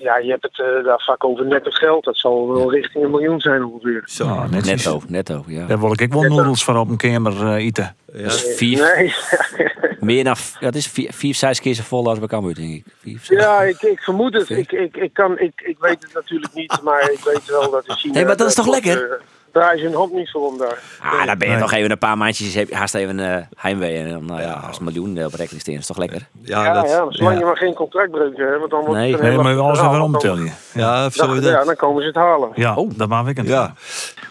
[0.00, 2.04] ja, je hebt het eh, daar vaak over netto geld.
[2.04, 4.02] Dat zal wel richting een miljoen zijn ongeveer.
[4.04, 4.24] Zo.
[4.24, 4.66] Ja, netjes.
[4.66, 5.66] Netto, netto, ja.
[5.66, 7.96] Daar wil ik wel noedels voor op een kamer eh, eten.
[8.12, 8.22] Ja.
[8.22, 9.14] Dat is vier, Nee,
[10.00, 12.84] meer dan, het is vier, vier vijf keer zo vol als bij Cambuur, denk ik.
[13.18, 14.50] Vier, ja ik, ik vermoed het.
[14.50, 17.86] Ik, ik, ik, kan, ik, ik weet het natuurlijk niet, maar ik weet wel dat
[17.86, 18.14] in China...
[18.14, 19.20] Nee, maar dat is toch lekker?
[19.52, 20.78] Draai je een hand niet voor om daar.
[21.02, 21.62] Ah, dan ben je Nee.
[21.62, 23.96] nog even een paar maandjes, heb je haast even eh heimwee.
[23.98, 26.28] En dan, nou ja, als een miljoen eh, op rekening staan, is toch lekker?
[26.42, 27.38] Ja, Ja, dat, ja, zolang ja.
[27.38, 29.10] je maar geen contractbreuk hebt, want dan wordt Nee.
[29.12, 29.88] het een Nee, maar alles weer
[30.20, 30.50] dan- je.
[30.74, 31.66] ja, zo Ja, is ja, dat.
[31.66, 32.50] dan komen ze het halen.
[32.54, 32.90] Ja, Oh.
[32.96, 33.48] dat maak ik het.
[33.48, 33.74] Ja,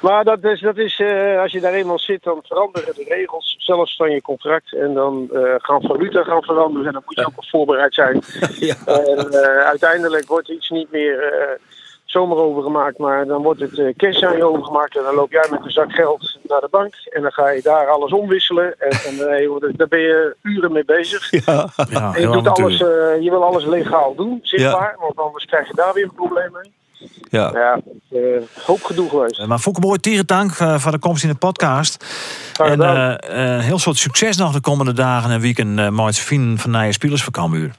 [0.02, 3.56] Maar dat is, dat is eh, als je daar eenmaal zit, dan veranderen de regels
[3.60, 4.76] zelfs van je contract.
[4.76, 6.88] En dan eh, gaan valuta gaan veranderen.
[6.88, 8.22] En dan moet je ook op voorbereid zijn.
[8.70, 8.76] ja.
[8.86, 11.20] En eh, uiteindelijk wordt iets niet meer
[12.12, 14.98] zomaar overgemaakt, maar dan wordt het eh, cash aan je overgemaakt.
[14.98, 16.94] En dan loop jij met een zak geld naar de bank.
[17.10, 18.80] En dan ga je daar alles omwisselen.
[18.80, 21.46] En, en eh, daar ben je uren mee bezig.
[21.46, 21.70] Ja,
[22.14, 24.96] En je, doet alles, eh, je wil alles legaal doen, zichtbaar.
[25.00, 26.72] Want anders krijg je daar weer een probleem mee.
[27.30, 27.52] ja.
[27.54, 29.46] Ja, eh, hoop gedoe geweest.
[29.46, 32.06] Maar Foukeboy, tierendank eh, voor de komst in de podcast.
[32.58, 37.24] En heel soort succes nog de komende dagen en weekend uh, z'n van nieuwe spelers
[37.24, 37.72] van Cambuur.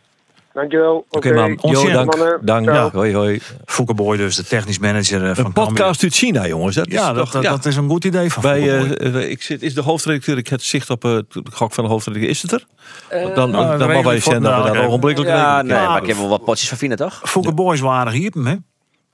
[0.60, 1.06] Dankjewel.
[1.10, 2.16] Oké man, jo, Ontzettend, dank.
[2.16, 2.38] mannen.
[2.46, 2.84] Dank, Ciao.
[2.84, 3.40] ja, hoi hoi.
[3.64, 6.74] Foukeboy dus, de technisch manager eh, van Een podcast uit China, jongens.
[6.74, 7.50] Dat is Ja, dat, toch, dat, ja.
[7.50, 8.96] dat is een goed idee van Bij, Foukeboy.
[8.96, 11.90] eh, eh, ik zit, is de hoofdredacteur, ik heb zicht op het gok van de
[11.90, 12.30] hoofdredacteur.
[12.30, 12.64] Is het er?
[13.08, 14.86] dan dan, nou, dan regel mag wij zijn dat we nou, daar oké.
[14.86, 17.20] ogenblikkelijk Ja, nee, maar ik heb wel wat potjes van Fine, toch?
[17.24, 18.54] Foukeboy is waardig hier, hè?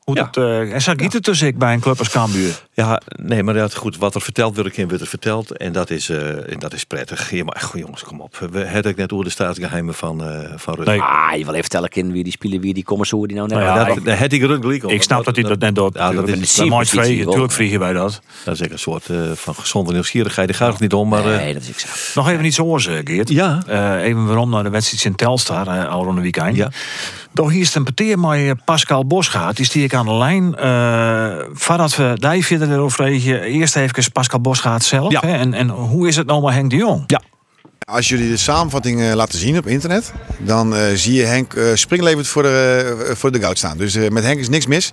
[0.06, 0.28] Hoe Ja.
[0.32, 2.60] dat, eh, en zo giet het dus ik bij een club als Cambuur.
[2.72, 5.56] Ja, nee, maar dat, goed, wat er verteld wordt, wordt er verteld.
[5.56, 7.30] En dat is, eh, en dat is prettig.
[7.30, 8.36] Ja, maar goh, jongens, kom op.
[8.50, 10.90] We hebben het net over de staatsgeheimen van, eh van Rutte.
[10.90, 11.00] Nee.
[11.00, 13.58] Ah, je wil even vertellen, kind, wie die spelen, wie die commersoer die nou net...
[13.58, 14.90] Nou Ja, dat, daar had ik Rutte gelijk op.
[14.90, 15.94] Ik snap dat hij dat net doet.
[15.94, 17.16] Ja, dat is- dat positie vregen.
[17.16, 17.24] wel.
[17.24, 18.20] Natuurlijk vregen wij dat.
[18.44, 20.48] Dat is echt een soort eh, van gezonde nieuwsgierigheid.
[20.48, 21.24] Daar gaat het niet om, maar...
[21.32, 21.88] eh, Nee, dat is ik zo.
[22.14, 23.28] Nog even iets oors, eh, Geert.
[23.28, 23.62] Ja.
[23.66, 26.56] Eh, even waarom naar de wedstrijd in Telstar, uh, al rond de weekend.
[26.56, 26.70] Ja.
[27.36, 29.56] Toch hier is een peteer met eh, Pascal Bosgaard.
[29.56, 30.54] Die stier ik aan de lijn.
[30.56, 31.16] Eh
[31.52, 35.12] voordat we daar verder regen, eerst even Pascal Bosgaard zelf.
[35.12, 35.20] Ja.
[35.20, 35.36] Hè?
[35.36, 37.04] En, en hoe is het nou met Henk de Jong?
[37.06, 37.20] Ja.
[37.92, 41.64] Als jullie de samenvatting eh, laten zien op internet, dan eh, zie je Henk eh
[41.74, 43.76] springlevend voor de, voor de goud staan.
[43.76, 44.90] Dus met Henk is niks mis.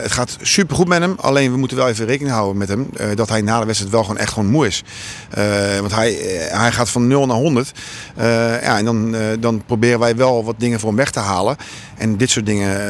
[0.00, 1.14] Het gaat super goed met hem.
[1.16, 2.90] Alleen we moeten wel even rekening houden met hem.
[3.14, 4.82] dat hij na de wedstrijd wel gewoon echt gewoon moe is.
[5.80, 6.12] Want hij,
[6.52, 7.72] hij gaat van 0 naar 100.
[8.16, 8.26] Eh,
[8.62, 11.56] ja, en dan, dan proberen wij wel wat dingen voor hem weg te halen.
[11.96, 12.80] En dit soort dingen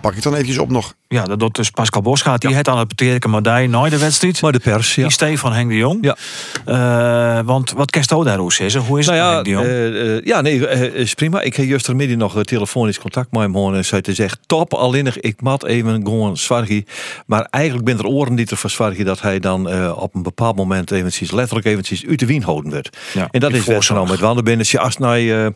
[0.00, 0.94] pak ik dan eventjes op nog.
[1.14, 2.40] Ja, dat doet dus Pascal Bosgaard.
[2.40, 4.42] Die het aan het peteer Madij na de wedstrijd.
[4.42, 5.02] Maar de pers, ja.
[5.02, 5.98] Die steef van Henk de Jong.
[6.00, 6.16] Ja.
[6.64, 9.66] Eh, want wat kerst daar hoe is Hoe is Nou het ja, Henk de Jong?
[9.66, 11.40] eh, eh, ja, nee, is prima.
[11.40, 15.04] Ik heb gistermiddag nog eh, telefonisch contact met hem en zei te zeggen, top, alleen
[15.04, 16.84] nog, ik mat even gewoon Zwargi.
[17.26, 20.56] Maar eigenlijk ben er oren die er van Zwargi dat hij dan op een bepaald
[20.56, 22.96] moment eventjes, letterlijk eventjes uit de wien houden werd.
[23.12, 24.00] Ja, en dat is wel voorzorg.
[24.00, 24.66] zo met Wanderbinnen.
[24.78, 25.46] Als naar, eh,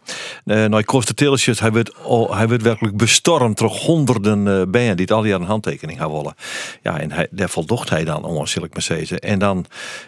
[0.45, 5.25] naar Tilsjes, hij werd, oh, hij werd werkelijk bestormd door honderden bijen die het al
[5.25, 6.35] jaar een handtekening gaan willen.
[6.83, 9.21] Ja, en hij, daar voldocht hij dan onwaarschijnlijk met deze.
[9.21, 9.65] En dan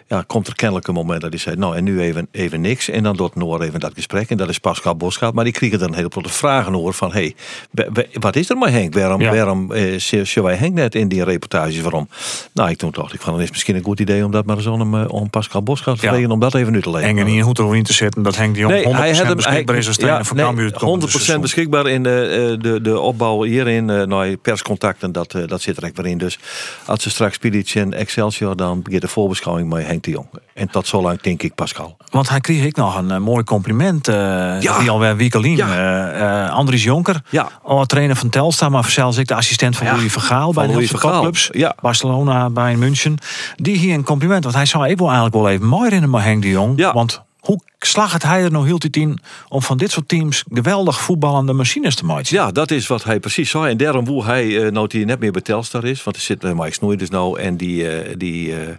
[0.07, 2.89] ja, komt er kennelijk een moment dat hij zei, nou en nu even, even niks.
[2.89, 4.29] En dan doet Noor even dat gesprek.
[4.29, 5.33] En dat is Pascal Bosgaard.
[5.33, 7.35] Maar die kregen dan heel veel vragen over van, hey,
[7.71, 8.93] wa- wa- wat is er met Henk?
[8.93, 9.31] Waarom, Ja.
[9.31, 12.09] waarom eh, wij Henk net in die reportages waarom?
[12.53, 14.55] Nou, ik toen dacht ik van, het is misschien een goed idee om dat maar
[14.57, 16.11] eens om, eh, om Pascal Bosgaard te Ja.
[16.11, 17.09] vragen om dat even nu te leggen.
[17.09, 19.97] Eng en niet goed erin te zetten dat Henk de Jong 100% beschikbaar is als
[19.97, 20.65] trainer van Cambuur.
[20.65, 21.41] het komende 100% seizoen.
[21.41, 25.83] beschikbaar in de, eh, de, de opbouw hierin, naar perscontacten, dat, eh, dat zit er
[25.83, 26.17] echt weer in.
[26.17, 26.39] Dus
[26.85, 30.27] als ze straks Pilic en Excelsior, dan begint de voorbeschouwing met Henk de Jong.
[30.53, 31.97] En tot zo lang denk ik Pascal.
[32.09, 34.07] Want hij kreeg ik nog een eh, mooi compliment.
[34.07, 34.15] eh
[34.61, 34.79] Ja.
[34.79, 35.55] Die alweer Wiekelien.
[35.55, 36.47] Ja.
[36.47, 37.21] Andries Jonker.
[37.29, 37.49] Ja.
[37.63, 38.71] Al trainer van Telstar.
[38.71, 40.53] Maar zelfs ik de assistent van Ja, Louis Vergaal.
[40.53, 41.21] Bij de Louis Vergaal.
[41.21, 41.49] Clubs.
[41.51, 41.75] Ja.
[41.81, 43.17] Barcelona bij München.
[43.55, 44.43] Die hier een compliment.
[44.43, 46.73] Want hij zou ik eigenlijk wel even mooi in maar Henk de Jong.
[46.77, 46.93] Ja.
[46.93, 51.01] Want hoe slag het hij er nou heel in om van dit soort teams geweldig
[51.01, 52.35] voetballende machines te maken?
[52.35, 53.69] Ja, dat is wat hij precies zei.
[53.69, 55.41] En daarom hoe hij eh nou die net meer bij
[55.83, 56.03] is.
[56.03, 57.39] Want er zit uh, Mike Snoei dus nou.
[57.39, 58.75] En die, eh, die, eh,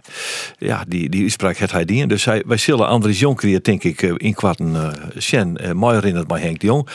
[0.57, 2.07] ja, die, die uitspraak het hij die.
[2.07, 6.27] Dus hij, wij zullen Andries hier denk ik eh, in kwarten Sjen uh, mooi herinnerd
[6.27, 6.87] bij Henk de Jong.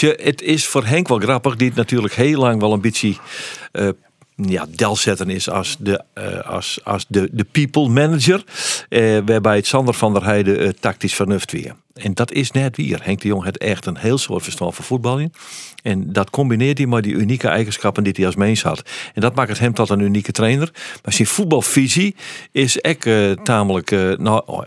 [0.00, 1.56] Het is voor Henk wel grappig.
[1.56, 3.14] Die het natuurlijk heel lang wel een beetje...
[4.36, 8.44] Ja, delzetten is als de, uh, als, als de, de people manager.
[8.88, 11.74] Uh, waarbij het Sander van der Heijden uh, tactisch vernuft weer.
[11.94, 13.00] En dat is net weer.
[13.02, 15.32] Henk de Jong heeft echt een heel soort verstand voor voetballen.
[15.82, 18.82] En dat combineert hij met die unieke eigenschappen die hij als mens had.
[19.14, 20.70] En dat maakt het hem tot een unieke trainer.
[21.04, 22.16] Maar zijn voetbalvisie
[22.52, 23.90] is echt eh, tamelijk...
[23.90, 24.66] eh, nou, oh,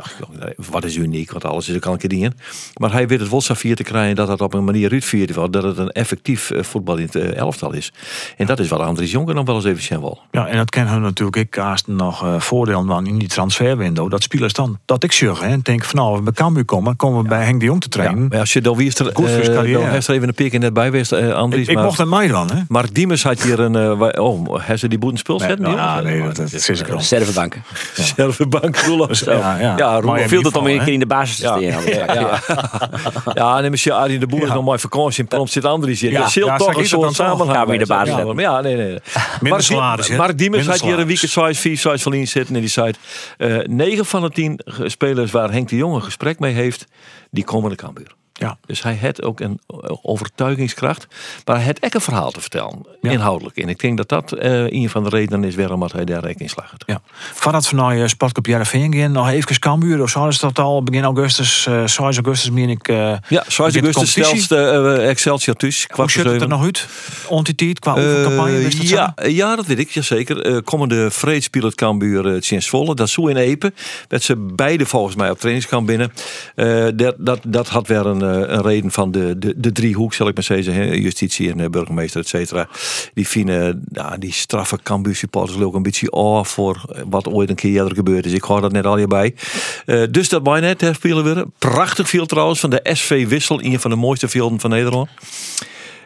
[0.69, 1.31] wat is uniek?
[1.31, 2.37] Want alles is ook al een keer dingen.
[2.77, 5.53] Maar hij weet het wel vier te krijgen dat het op een manier uitviert wordt.
[5.53, 7.93] Dat het een effectief eh, voetbal in het elftal is.
[8.37, 10.19] En dat is wat Andries Jonker nog wel eens even zien wil.
[10.31, 14.11] Ja, en dat kennen we natuurlijk ik haast nog voordeel van in die transferwindow.
[14.11, 17.14] Dat spelers dan, dat ik zeg, en denk van nou, we bij Cambuur komen, komen
[17.23, 18.27] we bij Henk de Jong te trainen.
[18.29, 20.73] Maar als je dan wie is er, eh, dan heeft er even een pik net
[20.73, 21.63] bij geweest, eh, Andries.
[21.63, 22.61] ik ik maar mocht aan mij dan, hè?
[22.67, 23.75] Mark Diemers had hier een...
[23.75, 25.63] eh, wa- oh, heeft ze die boeten spul zetten?
[25.65, 26.03] die ja, jongens?
[26.13, 26.97] nee, dat, dat is, ik wel.
[26.97, 27.63] Reservebanken.
[27.93, 29.25] Zelfbank Roelof.
[29.25, 29.77] Ja, ja.
[29.77, 31.95] Ja, Maar ja, Viel het om een keer in de basis te Ja, steken.
[32.05, 32.39] ja, ja.
[33.33, 34.53] ja, en misschien Arie de Boer is Ja.
[34.53, 36.11] nog mooi vakantie en prompt zit Andries hier.
[36.11, 37.71] Ja, Ja, ja, toch een ik dat soort samenhang.
[37.71, 38.37] Ja, de basis ja, hebben.
[38.37, 39.61] ja, nee, nee.
[39.61, 40.17] Salaris, hè?
[40.17, 42.91] Mark Diemers had hier een weekend size 4 size verliezen zitten en die zei
[43.37, 46.85] eh 9 van de 10 spelers waar Henk de Jong een gesprek mee heeft,
[47.31, 48.15] die komen de Cambuur.
[48.39, 48.57] Ja.
[48.65, 51.07] Dus hij had ook een eh, overtuigingskracht.
[51.45, 52.85] Maar hij had ook een verhaal te vertellen.
[53.01, 53.11] Ja.
[53.11, 53.57] Inhoudelijk.
[53.57, 56.49] En ik denk dat dat eh, een van de redenen is waarom hij daar rekening
[56.49, 56.83] slaagt.
[56.85, 57.01] Ja.
[57.33, 60.01] Voordat we naar je Sportclub Jereveen gaan, nog even Cambuur.
[60.01, 62.87] Of zo is dat al begin augustus, eh 6 augustus, meen ik.
[62.87, 62.95] eh
[63.27, 64.43] Ja, zoals begint de Augustus competitie.
[64.43, 65.87] stelst uh, Excelsior thuis.
[65.93, 66.87] Hoe ziet het er nog uit?
[67.27, 70.45] Ontiteit qua Eh, dat ja, ja, dat weet ik, jazeker.
[70.45, 72.95] Uh, komende vreedspieler het Cambuur uh, Volle.
[72.95, 73.75] Dat zo in Epen.
[74.07, 76.11] Dat ze beide volgens mij op trainingskamp binnen.
[76.55, 80.13] Eh, dat, dat, dat had weer een, eh, een reden van de, de, de driehoek,
[80.13, 81.01] zal ik maar zeggen.
[81.01, 82.67] Justitie en eh, burgemeester, et cetera.
[83.13, 87.49] Die vinden, ja, die straffe Cambuur supporters ook een beetje af voor eh, wat ooit
[87.49, 88.33] een keer eerder gebeurd is.
[88.33, 89.35] Ik hoor dat net al hierbij.
[89.85, 91.45] Eh, dus dat wij net spelen weer.
[91.59, 93.63] Prachtig veel trouwens van de SV Wissel.
[93.63, 95.09] Een van de mooiste velden van Nederland.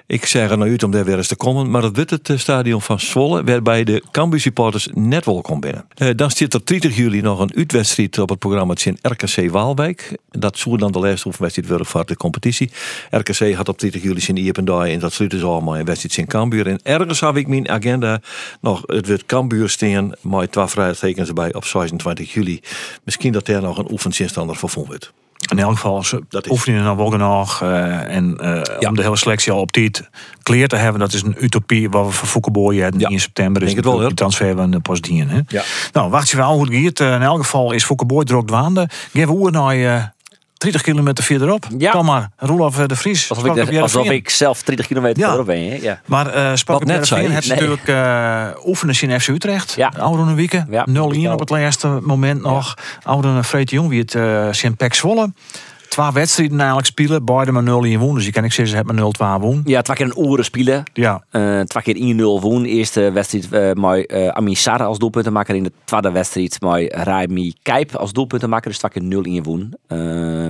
[0.09, 1.69] Ik zeg er nou uit om daar weer eens te komen.
[1.69, 3.43] Maar het wordt het stadion van Zwolle.
[3.43, 5.85] Waarbij de Cambuur supporters net wel komen binnen.
[5.95, 8.73] Eh, dan zit er 30 juli nog een uitwedstrijd op het programma.
[8.83, 10.17] In RKC Waalwijk.
[10.29, 12.71] Dat zou dan de laatste oefenwedstrijd worden voor de competitie.
[13.09, 14.93] RKC had op 30 juli zijn Iependaai.
[14.93, 16.67] En dat sluiten ze allemaal in wedstrijd in Cambuur.
[16.67, 18.21] En ergens heb ik mijn agenda
[18.61, 20.11] nog het wordt Cambuur staan.
[20.21, 22.59] Maar twee vraagtekens erbij op 26 juli.
[23.03, 25.11] Misschien dat daar nog een oefenzinstander voor wordt.
[25.49, 27.61] In elk geval, ze Dat oefenen dan wel genoeg.
[27.61, 28.89] eh, en eh, Ja.
[28.89, 30.09] om de hele selectie al op tijd
[30.43, 33.09] clear te hebben, dat is een utopie waar we voor Foukeboy hebben Ja.
[33.09, 33.63] in september.
[33.63, 35.29] Is het wel, de transfer van Postdien.
[35.29, 35.39] Hè?
[35.47, 35.63] Ja.
[35.93, 36.99] Nou, wacht je wel hoe het gaat.
[36.99, 38.89] Eh, in elk geval is Foukeboy druk waande.
[39.13, 40.03] Geven we naar eh
[40.59, 41.65] 30 kilometer verderop.
[41.77, 41.91] Ja.
[41.91, 43.29] Kom maar, Roelof eh, de Vries.
[43.29, 45.23] Alsof ik, alsof ik zelf 30 kilometer Ja.
[45.23, 45.69] verderop ben.
[45.69, 45.77] hè?
[45.81, 46.01] Ja.
[46.05, 47.49] Maar eh Spak Wat net zei, het nee.
[47.49, 49.73] natuurlijk eh oefenen in FC Utrecht.
[49.73, 49.93] Ja.
[49.97, 50.67] Oude weken.
[50.69, 50.85] Ja.
[50.89, 52.73] 0-1 op het laatste moment nog.
[53.03, 55.31] Oude Freet Jong wie het uh, zijn Pek Zwolle.
[55.89, 57.25] Twee wedstrijden eigenlijk spelen.
[57.25, 58.15] Beide maar 0 in woen.
[58.15, 59.61] Dus je kan ik zeggen, ze hebben maar 0-2 woen.
[59.65, 60.83] ja, twee keer een oren spelen.
[60.93, 61.23] Ja.
[61.65, 62.65] Twee keer 1-0 woen.
[62.65, 65.55] Eerste wedstrijd eh met eh Amin Sarr als doelpuntenmaker.
[65.55, 68.69] In de tweede wedstrijd met Raimi Kijp als doelpuntenmaker.
[68.69, 69.73] Dus twee keer 0 in woen.
[69.87, 69.97] Eh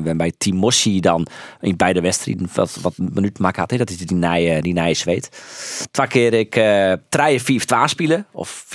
[0.03, 1.27] waarbij Timossi dan
[1.61, 3.71] in beide wedstrijden wat, wat minuut maken had.
[3.71, 3.77] Hè?
[3.77, 5.29] Dat is die nije, die nije zweet.
[5.91, 6.93] Twee keer ik eh
[7.83, 8.25] 3-4-2 spelen.
[8.31, 8.69] Of 4-3-2.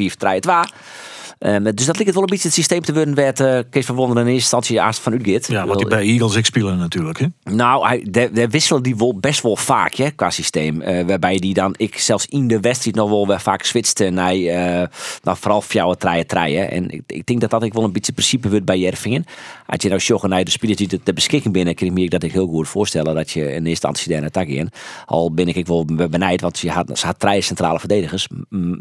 [1.44, 3.86] Eh, dus dat lijkt het wel een beetje het systeem te worden werd eh, Kees
[3.86, 5.46] van Wonderen in eerste instantie Aast van Utrecht.
[5.46, 7.18] Ja, want die bij Eagles ik spelen natuurlijk.
[7.18, 7.26] Hè?
[7.42, 10.80] Nou, hij, de, de wisselen die wel best wel vaak hè, qua systeem.
[10.80, 14.34] Eh, waarbij die dan, ik zelfs in de wedstrijd nog wel weer vaak switchte naar,
[14.34, 14.86] eh
[15.22, 16.70] naar vooral fjouwe treien treien.
[16.70, 19.24] En ik, ik denk dat dat ik wel een beetje het principe wordt bij Jervingen.
[19.66, 22.22] Als je nou joggen naar de spelers die de beschikking binnen, kan ik me dat
[22.22, 24.70] ik heel goed voorstellen dat je in eerste instantie daar een attack in.
[25.06, 28.28] Al ben ik wel be- benijd, want je had, ze had treien centrale verdedigers.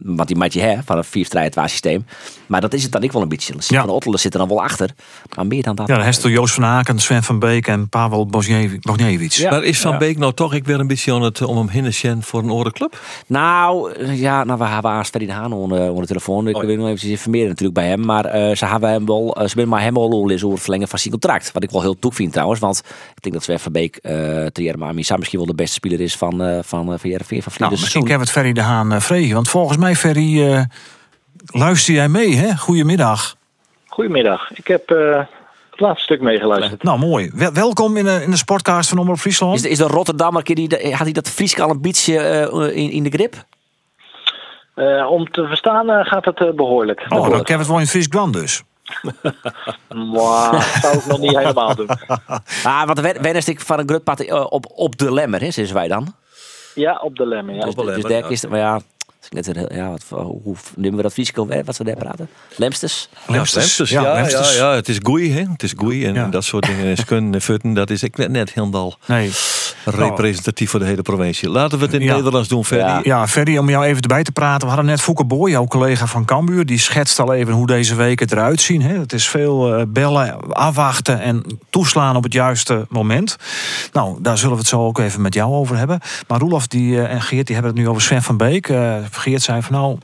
[0.04, 2.06] Wat die maatje hè, van een 4 3 systeem.
[2.54, 3.54] Maar dat is het dan ik wel een beetje.
[3.58, 3.82] Ja.
[3.82, 4.90] Van Ottelen zit er dan wel achter.
[5.36, 5.88] Maar meer dan dat.
[5.88, 9.38] Ja, dan heeft er Joost van Aken, Sven van Beek en Pavel Bosniewicz.
[9.38, 9.50] Ja.
[9.50, 12.24] Maar is Van Beek nou toch ik weer een beetje aan het om hem heen
[12.24, 13.00] voor een orenclub?
[13.28, 16.48] Nou, eh, ja, nou, we hebben Aas Ferry de Haan onder, onder de telefoon.
[16.48, 18.06] Ik Oh, wil nog even informeren natuurlijk bij hem.
[18.06, 20.54] Maar eh, ze hebben hem wel, eh, ze willen maar hem wel al eens over
[20.54, 21.52] het verlengen van zijn contract.
[21.52, 22.60] Wat ik wel heel toek vind trouwens.
[22.60, 22.82] Want
[23.16, 26.16] ik denk dat Sven van Beek, uh, Trier Misa misschien wel de beste speler is
[26.16, 29.00] van, eh van, uh, van JRV van Nou, misschien kan het Ferry de Haan eh,
[29.00, 29.36] vregen.
[29.36, 30.62] Want volgens mij, Ferry, eh,
[31.46, 32.56] luister jij mee, hè?
[32.58, 33.36] Goedemiddag.
[33.88, 34.52] Goedemiddag.
[34.52, 35.18] Ik heb eh,
[35.72, 36.84] het laatste stuk meegeluisterd.
[36.84, 37.32] Nou, mooi.
[37.34, 39.56] Wel- welkom in de, in de sportcast van Omroep Friesland.
[39.56, 42.90] Is, de- is de Rotterdammer, die, had hij dat Friesk al een beetje eh, in,
[42.92, 43.46] in de grip?
[44.76, 47.06] Eh, om te verstaan eh, gaat het eh, behoorlijk.
[47.10, 48.64] Oh, dan kan het wel in Fries Grand dus.
[50.14, 51.88] Maar zou ik nog niet helemaal doen.
[52.64, 55.76] Ah, want wen- wenst ik van een grutpad eh, op, op de lemmer, hè, zeggen
[55.76, 56.16] wij dan.
[56.76, 57.56] Ja, op de lemmen.
[57.56, 57.68] Ja.
[57.68, 58.28] Op de Dus lemmer, daar ja.
[58.28, 58.80] is het, maar ja,
[59.24, 61.14] als ik net een heel- ja, wat, voor- hoe noemen we dat
[61.52, 62.30] eh, Wat ze daar praten?
[62.56, 63.10] Lemsters?
[63.28, 63.90] Lemsters.
[63.90, 64.56] Ja, ja, ja, Lemsters.
[64.56, 65.42] ja, het is goeie, hè?
[65.52, 66.28] Het is goeie en Ja.
[66.28, 66.98] dat soort dingen.
[66.98, 68.98] Skun, futten, dat is ik net, net helemaal.
[69.08, 69.32] Nee.
[69.86, 71.50] Representatief voor de hele provincie.
[71.50, 72.16] Laten we het in het Ja.
[72.16, 72.86] Nederlands doen, Ferdy.
[72.86, 73.00] Ja.
[73.04, 74.62] Ja, Ferry, om jou even erbij te praten.
[74.62, 76.66] We hadden net Fouke Boy, jouw collega van Cambuur.
[76.66, 78.82] Die schetst al even hoe deze weken eruit zien.
[78.82, 79.00] Hè.
[79.00, 83.38] Het is veel eh, bellen, afwachten en toeslaan op het juiste moment.
[83.92, 86.00] Nou, daar zullen we het zo ook even met jou over hebben.
[86.28, 88.70] Maar Roelof die, eh, en Geert die hebben het nu over Sven van Beek.
[88.70, 89.98] Eh, Geert zei van nou,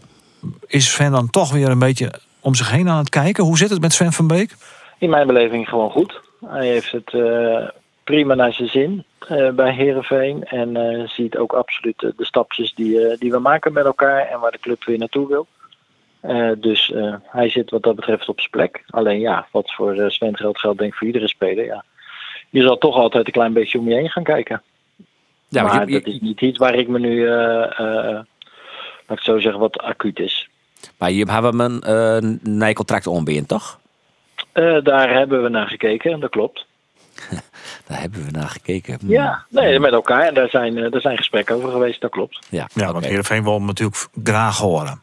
[0.67, 3.43] is Sven dan toch weer een beetje om zich heen aan het kijken?
[3.43, 4.55] Hoe zit het met Sven van Beek?
[4.99, 6.21] In mijn beleving gewoon goed.
[6.45, 7.67] Hij heeft het eh,
[8.03, 12.73] prima naar zijn zin eh, bij Herenveen En eh, ziet ook absoluut eh, de stapjes
[12.73, 15.47] die, die we maken met elkaar en waar de club weer naartoe wil.
[16.57, 18.83] Dus hij zit wat dat betreft op zijn plek.
[18.89, 21.65] Alleen ja, wat voor Sven geldt, geldt denk ik voor iedere speler.
[21.65, 21.83] Ja.
[22.49, 24.61] Je zal toch altijd een klein beetje om je heen gaan kijken.
[25.47, 28.25] Ja, maar want je- je- dat is niet iets waar ik me nu, laat
[29.07, 30.49] ik zo zeggen, wat acuut is.
[30.97, 33.79] Maar je hebben een uh, contract onbeend, toch?
[34.83, 36.65] Daar hebben we naar gekeken en dat klopt.
[37.87, 38.97] Daar hebben we naar gekeken.
[38.99, 39.09] Hmm.
[39.09, 40.21] Ja, nee, met elkaar.
[40.27, 42.39] En daar zijn, eh, daar zijn gesprekken over geweest, dat klopt.
[42.49, 45.01] Ja, Ja, want Heerenveen wil hem natuurlijk graag horen.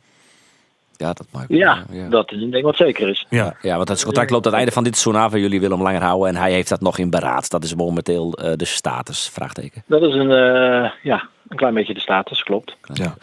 [0.96, 1.44] ja dat mag.
[1.48, 3.26] Ja, dat is een ding wat zeker is.
[3.30, 5.60] Ja, Ja, want het contract loopt aan het einde van dit seizoen af en jullie
[5.60, 6.28] willen hem langer houden.
[6.28, 7.50] En hij heeft dat nog in beraad.
[7.50, 9.82] Dat is momenteel eh, de status, vraagteken.
[9.86, 12.76] Dat is een, eh, ja, een klein beetje de status, klopt.
[12.92, 13.14] Ja.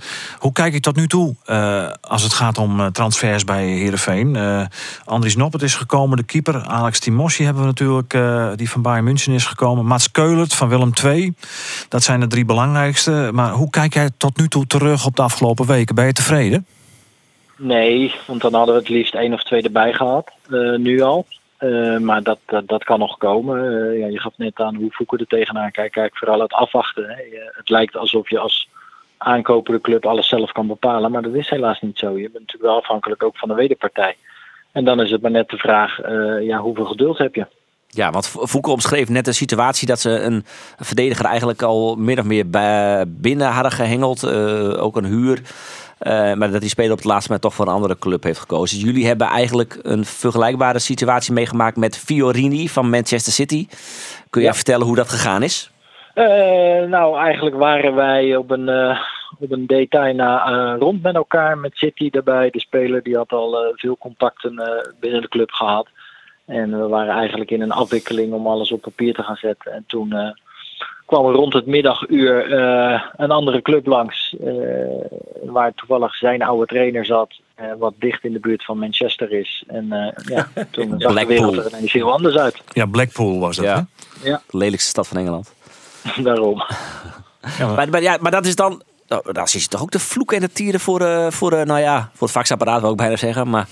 [0.44, 4.36] Hoe kijk ik tot nu toe eh, als het gaat om eh, transfers bij Heerenveen?
[4.36, 4.66] Eh
[5.06, 6.64] Andries Noppert is gekomen, de keeper.
[6.66, 8.18] Alex Timossi hebben we natuurlijk,
[8.58, 9.86] die van Bayern München is gekomen.
[9.86, 11.34] Mats Keulert van Willem II.
[11.90, 13.30] Dat zijn de drie belangrijkste.
[13.34, 15.96] Maar hoe kijk jij tot nu toe terug op de afgelopen weken?
[15.96, 16.66] Ben je tevreden?
[17.58, 21.26] Nee, want dan hadden we het liefst één of twee erbij gehad, eh, nu al.
[22.00, 23.62] Maar dat, dat, kan nog komen.
[23.98, 25.94] Ja, je gaf net aan hoe Foucault er tegenaan kijkt.
[25.94, 27.04] Kijk, vooral het afwachten.
[27.04, 27.16] Hè.
[27.54, 28.70] Het lijkt alsof je als
[29.24, 31.12] aankopende club alles zelf kan bepalen.
[31.12, 32.08] Maar dat is helaas niet zo.
[32.10, 34.16] Je bent natuurlijk wel afhankelijk ook van de wederpartij.
[34.72, 37.46] En dan is het maar net de vraag, eh, ja, hoeveel geduld heb je?
[37.88, 40.46] Ja, want Foucault omschreef net de situatie dat ze een
[40.80, 44.24] verdediger eigenlijk al min of meer bij- binnen hadden gehengeld.
[44.24, 45.42] eh, ook een huur.
[45.98, 48.40] Eh, maar dat die speler op het laatste moment toch voor een andere club heeft
[48.40, 48.78] gekozen.
[48.78, 53.68] Dus jullie hebben eigenlijk een vergelijkbare situatie meegemaakt met Fiorini van Manchester City.
[54.30, 54.54] Kun je Ja.
[54.54, 55.72] vertellen hoe dat gegaan is?
[56.14, 59.00] Eh, nou, eigenlijk waren wij op een, eh,
[59.40, 62.50] op een detail na eh, rond met elkaar met City erbij.
[62.50, 65.88] De speler die had al eh, veel contacten eh, binnen de club gehad.
[66.46, 69.72] En we waren eigenlijk in een afwikkeling om alles op papier te gaan zetten.
[69.72, 70.30] En toen eh,
[71.06, 74.36] kwam er rond het middaguur eh, een andere club langs.
[74.44, 74.52] eh,
[75.44, 77.34] waar toevallig zijn oude trainer zat.
[77.56, 79.64] eh, wat dicht in de buurt van Manchester is.
[79.68, 81.26] En eh, ja, toen zag de Blackpool.
[81.28, 82.62] wereld er ineens heel anders uit.
[82.74, 83.66] Ja, Blackpool was dat.
[83.66, 83.86] Ja.
[84.24, 84.32] hè?
[84.32, 85.54] De lelijkste stad van Engeland.
[86.24, 86.64] Daarom.
[87.58, 88.82] Ja, maar- Maar, maar, ja, maar dat is dan.
[89.08, 91.66] Nou, dan zit je toch ook de vloeken en de tieren voor, eh, voor, eh,
[91.66, 93.50] nou ja, voor het faxapparaat, wil ik bijna zeggen.
[93.50, 93.68] Maar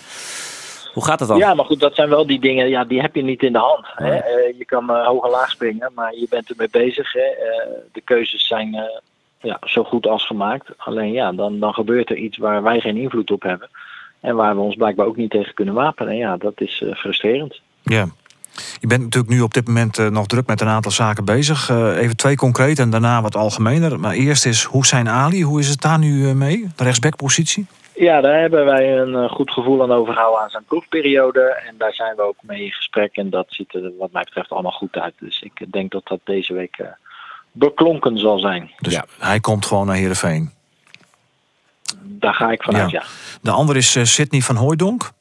[0.94, 1.38] hoe gaat het dan?
[1.38, 3.60] Ja, maar goed, dat zijn wel die dingen, ja, die heb je niet in de
[3.60, 3.86] hand.
[3.96, 4.15] Hè?
[4.15, 7.13] Eh, je kan hoog en laag springen, maar je bent ermee bezig.
[7.13, 7.20] Hè?
[7.20, 8.84] Eh, de keuzes zijn eh,
[9.39, 10.70] ja, zo goed als gemaakt.
[10.78, 13.70] Alleen ja, dan, dan gebeurt er iets waar wij geen invloed op hebben.
[14.20, 16.12] En waar we ons blijkbaar ook niet tegen kunnen wapenen.
[16.12, 17.60] En ja, dat is eh, frustrerend.
[17.84, 18.08] Ja.
[18.80, 21.70] Je bent natuurlijk nu op dit moment eh, nog druk met een aantal zaken bezig.
[21.70, 24.00] Eh, even twee concreet en daarna wat algemener.
[24.00, 25.44] Maar eerst is Hussein Ali.
[25.44, 26.70] Hoe is het daar nu eh, mee?
[26.76, 27.66] De rechtsbackpositie?
[27.96, 31.42] Ja, daar hebben wij een goed gevoel aan overgehouden aan zijn proefperiode.
[31.68, 33.16] En daar zijn we ook mee in gesprek.
[33.16, 35.14] En dat ziet er wat mij betreft allemaal goed uit.
[35.20, 36.88] Dus ik denk dat dat deze week eh,
[37.52, 38.72] beklonken zal zijn.
[38.80, 39.06] Dus Ja.
[39.20, 40.52] hij komt gewoon naar Heerenveen.
[42.04, 43.00] Daar ga ik vanuit, Ja.
[43.00, 43.08] ja.
[43.42, 45.12] De andere is Sidney van Hooijdonk.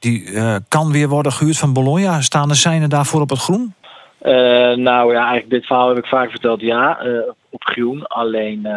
[0.00, 2.20] Die eh, kan weer worden gehuurd van Bologna.
[2.20, 3.74] Staan de zijnen daarvoor op het groen?
[4.18, 4.32] Eh,
[4.76, 6.60] nou ja, eigenlijk dit verhaal heb ik vaak verteld.
[6.60, 7.10] Ja, eh,
[7.50, 8.06] op groen.
[8.06, 8.68] Alleen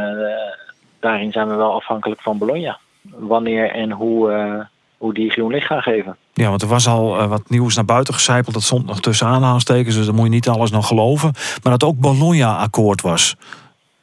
[0.99, 2.79] daarin zijn we wel afhankelijk van Bologna.
[3.01, 6.17] Wanneer en hoe, hoe die groen licht gaan geven.
[6.33, 8.53] Ja, want er was al wat nieuws naar buiten gecijpeld.
[8.53, 11.31] Dat stond nog tussen aanhalingstekens, dus dan moet je niet alles nog geloven.
[11.63, 13.35] Maar dat ook Bologna-akkoord was.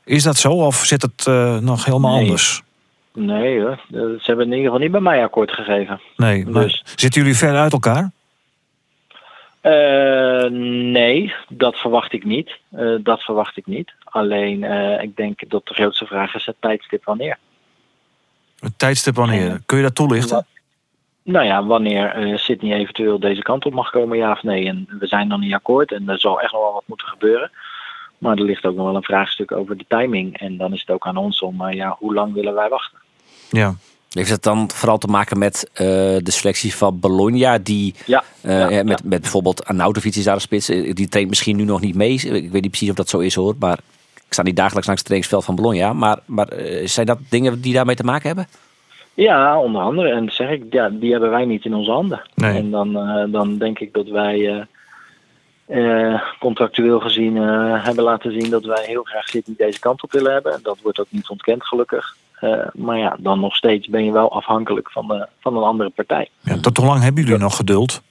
[0.04, 1.26] Is dat zo of zit het
[1.62, 2.20] nog helemaal Nee.
[2.22, 2.62] anders?
[3.12, 6.00] Nee hoor, Eh, ze hebben in ieder geval niet bij mij akkoord gegeven.
[6.16, 8.10] Nee, maar Dus- zitten jullie ver uit elkaar?
[9.60, 10.50] Eh,
[10.92, 12.58] nee, dat verwacht ik niet.
[12.70, 13.92] Eh, dat verwacht ik niet.
[14.04, 14.62] Alleen
[15.02, 17.38] ik denk dat de grootste vraag is het tijdstip wanneer.
[18.58, 19.60] Het tijdstip wanneer?
[19.66, 20.46] Kun je dat toelichten?
[21.22, 24.66] Nou ja, wanneer Sydney eventueel deze kant op mag komen, ja of nee.
[24.66, 27.50] En we zijn dan niet akkoord en er zal echt nog wel wat moeten gebeuren.
[28.18, 30.38] Maar er ligt ook nog wel een vraagstuk over de timing.
[30.38, 32.98] En dan is het ook aan ons om, ja, hoe lang willen wij wachten?
[33.50, 33.74] Ja.
[34.10, 35.86] Heeft het dan vooral te maken met eh,
[36.18, 39.08] de selectie van Bologna, die Ja, eh, ja, met, ja.
[39.08, 42.14] met bijvoorbeeld Arnautovic is daar de spits, eh, die traint misschien nu nog niet mee.
[42.14, 43.78] Ik weet niet precies of dat zo is hoor, maar
[44.14, 45.92] ik sta niet dagelijks langs het trainingsveld van Bologna.
[45.92, 46.48] Maar, maar
[46.84, 48.46] zijn dat dingen die daarmee te maken hebben?
[49.14, 50.10] Ja, onder andere.
[50.10, 52.22] En dat zeg ik, ja, die hebben wij niet in onze handen.
[52.34, 52.56] Nee.
[52.56, 58.32] En dan, eh, dan denk ik dat wij eh, eh, contractueel gezien eh, hebben laten
[58.40, 60.52] zien dat wij heel graag City deze kant op willen hebben.
[60.52, 62.16] En dat wordt ook niet ontkend, gelukkig.
[62.40, 65.90] Eh, maar ja, dan nog steeds ben je wel afhankelijk van, de, van een andere
[65.90, 66.28] partij.
[66.40, 68.02] Ja, tot hoe lang hebben jullie nog geduld?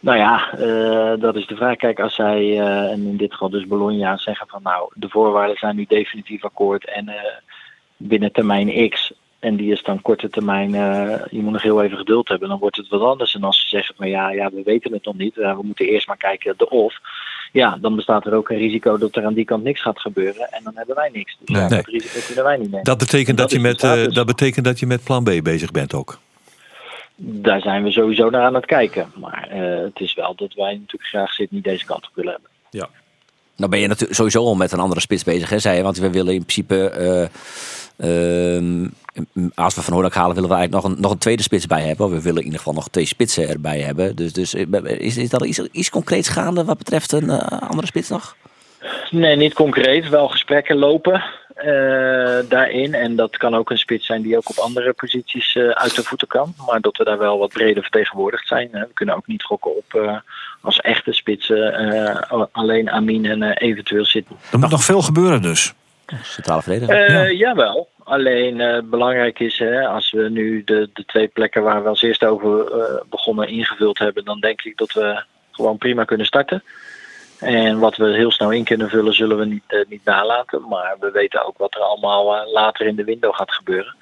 [0.00, 1.76] Nou ja, eh, dat is de vraag.
[1.76, 5.56] Kijk, als zij, eh, en in dit geval dus Bologna, zeggen van nou, de voorwaarden
[5.56, 7.12] zijn nu definitief akkoord en
[7.96, 10.72] binnen termijn X, en die is dan korte termijn,
[11.30, 13.34] je moet nog heel even geduld hebben, dan wordt het wat anders.
[13.34, 16.06] En als ze zeggen van ja, ja we weten het nog niet, we moeten eerst
[16.06, 17.00] maar kijken de of,
[17.52, 20.52] ja, dan bestaat er ook een risico dat er aan die kant niks gaat gebeuren
[20.52, 21.36] en dan hebben wij niks.
[21.40, 21.78] Dus ja, Nee.
[21.82, 22.84] dat risico kunnen wij niet nemen.
[22.84, 25.70] Dat betekent dat, Dat je met, eh, dat betekent dat je met plan B bezig
[25.70, 26.18] bent ook.
[27.16, 29.12] Daar zijn we sowieso naar aan het kijken.
[29.14, 32.50] Maar eh, het is wel dat wij natuurlijk graag Sydney deze kant op willen hebben.
[33.60, 35.82] Nou ben je natuurlijk sowieso al met een andere spits bezig, hè, zei je.
[35.82, 38.88] Want we willen in principe, eh, ehm,
[39.54, 41.82] als we Van Hoornak halen, willen we eigenlijk nog een, nog een tweede spits bij
[41.82, 42.10] hebben.
[42.10, 44.16] We willen in ieder geval nog twee spitsen erbij hebben.
[44.16, 47.86] Dus, dus eh, is, is al iets, iets concreets gaande wat betreft een eh, andere
[47.86, 48.36] spits nog?
[49.10, 50.08] Nee, niet concreet.
[50.08, 51.24] Wel gesprekken lopen
[51.60, 52.94] eh, daarin.
[52.94, 56.02] En dat kan ook een spits zijn die ook op andere posities eh, uit de
[56.02, 56.54] voeten kan.
[56.66, 58.68] Maar dat we daar wel wat breder vertegenwoordigd zijn.
[58.72, 58.80] Hè.
[58.80, 60.16] We kunnen ook niet gokken op eh,
[60.60, 64.38] als echte spitsen eh, alleen Amin en eh, eventueel Sydney.
[64.52, 65.72] Er moet nog veel gebeuren dus.
[66.22, 67.04] Centrale verdediger.
[67.04, 67.30] Eh, Ja.
[67.30, 67.88] Jawel.
[68.04, 72.02] Alleen eh, belangrijk is, hè, als we nu de, de twee plekken waar we als
[72.02, 76.62] eerste over eh, begonnen ingevuld hebben, dan denk ik dat we gewoon prima kunnen starten.
[77.40, 80.68] En wat we heel snel in kunnen vullen, zullen we niet, eh, niet nalaten.
[80.68, 83.94] Maar we weten ook wat er allemaal eh, later in de window gaat gebeuren.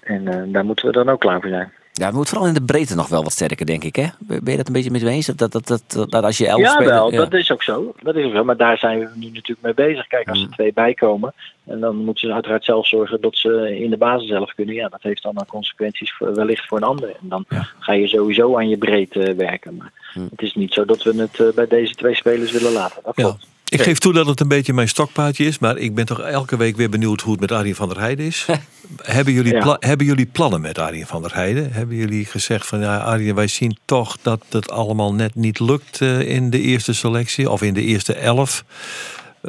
[0.00, 1.72] En eh, daar moeten we dan ook klaar voor zijn.
[1.98, 3.96] Ja, het moet vooral in de breedte nog wel wat sterker, denk ik.
[3.96, 4.06] Hè?
[4.20, 5.26] Ben je dat een beetje met me eens?
[5.26, 7.16] Dat, dat, dat, dat, als je elf Ja, wel, ja.
[7.18, 7.94] dat is ook zo.
[8.02, 8.44] Dat is ook zo.
[8.44, 10.06] Maar daar zijn we nu natuurlijk mee bezig.
[10.06, 10.52] Kijk, als er Mm.
[10.52, 11.34] twee bij komen,
[11.66, 14.74] en dan moeten ze uiteraard zelf zorgen dat ze in de basis zelf kunnen.
[14.74, 17.08] Ja, dat heeft dan dan consequenties voor, wellicht voor een ander.
[17.08, 17.68] En dan Ja.
[17.78, 19.76] ga je sowieso aan je breedte werken.
[19.76, 20.28] Maar Mm.
[20.30, 23.02] het is niet zo dat we het eh, bij deze twee spelers willen laten.
[23.04, 23.46] Dat klopt.
[23.68, 26.56] Ik geef toe dat het een beetje mijn stokpaardje is, maar ik ben toch elke
[26.56, 28.46] week weer benieuwd hoe het met Arjen van der Heijden is.
[29.02, 29.60] hebben, jullie Ja.
[29.60, 31.72] pla- hebben jullie plannen met Arjen van der Heijden?
[31.72, 36.00] Hebben jullie gezegd van ja, Arjen, wij zien toch dat het allemaal net niet lukt
[36.00, 38.64] eh, in de eerste selectie of in de eerste elf.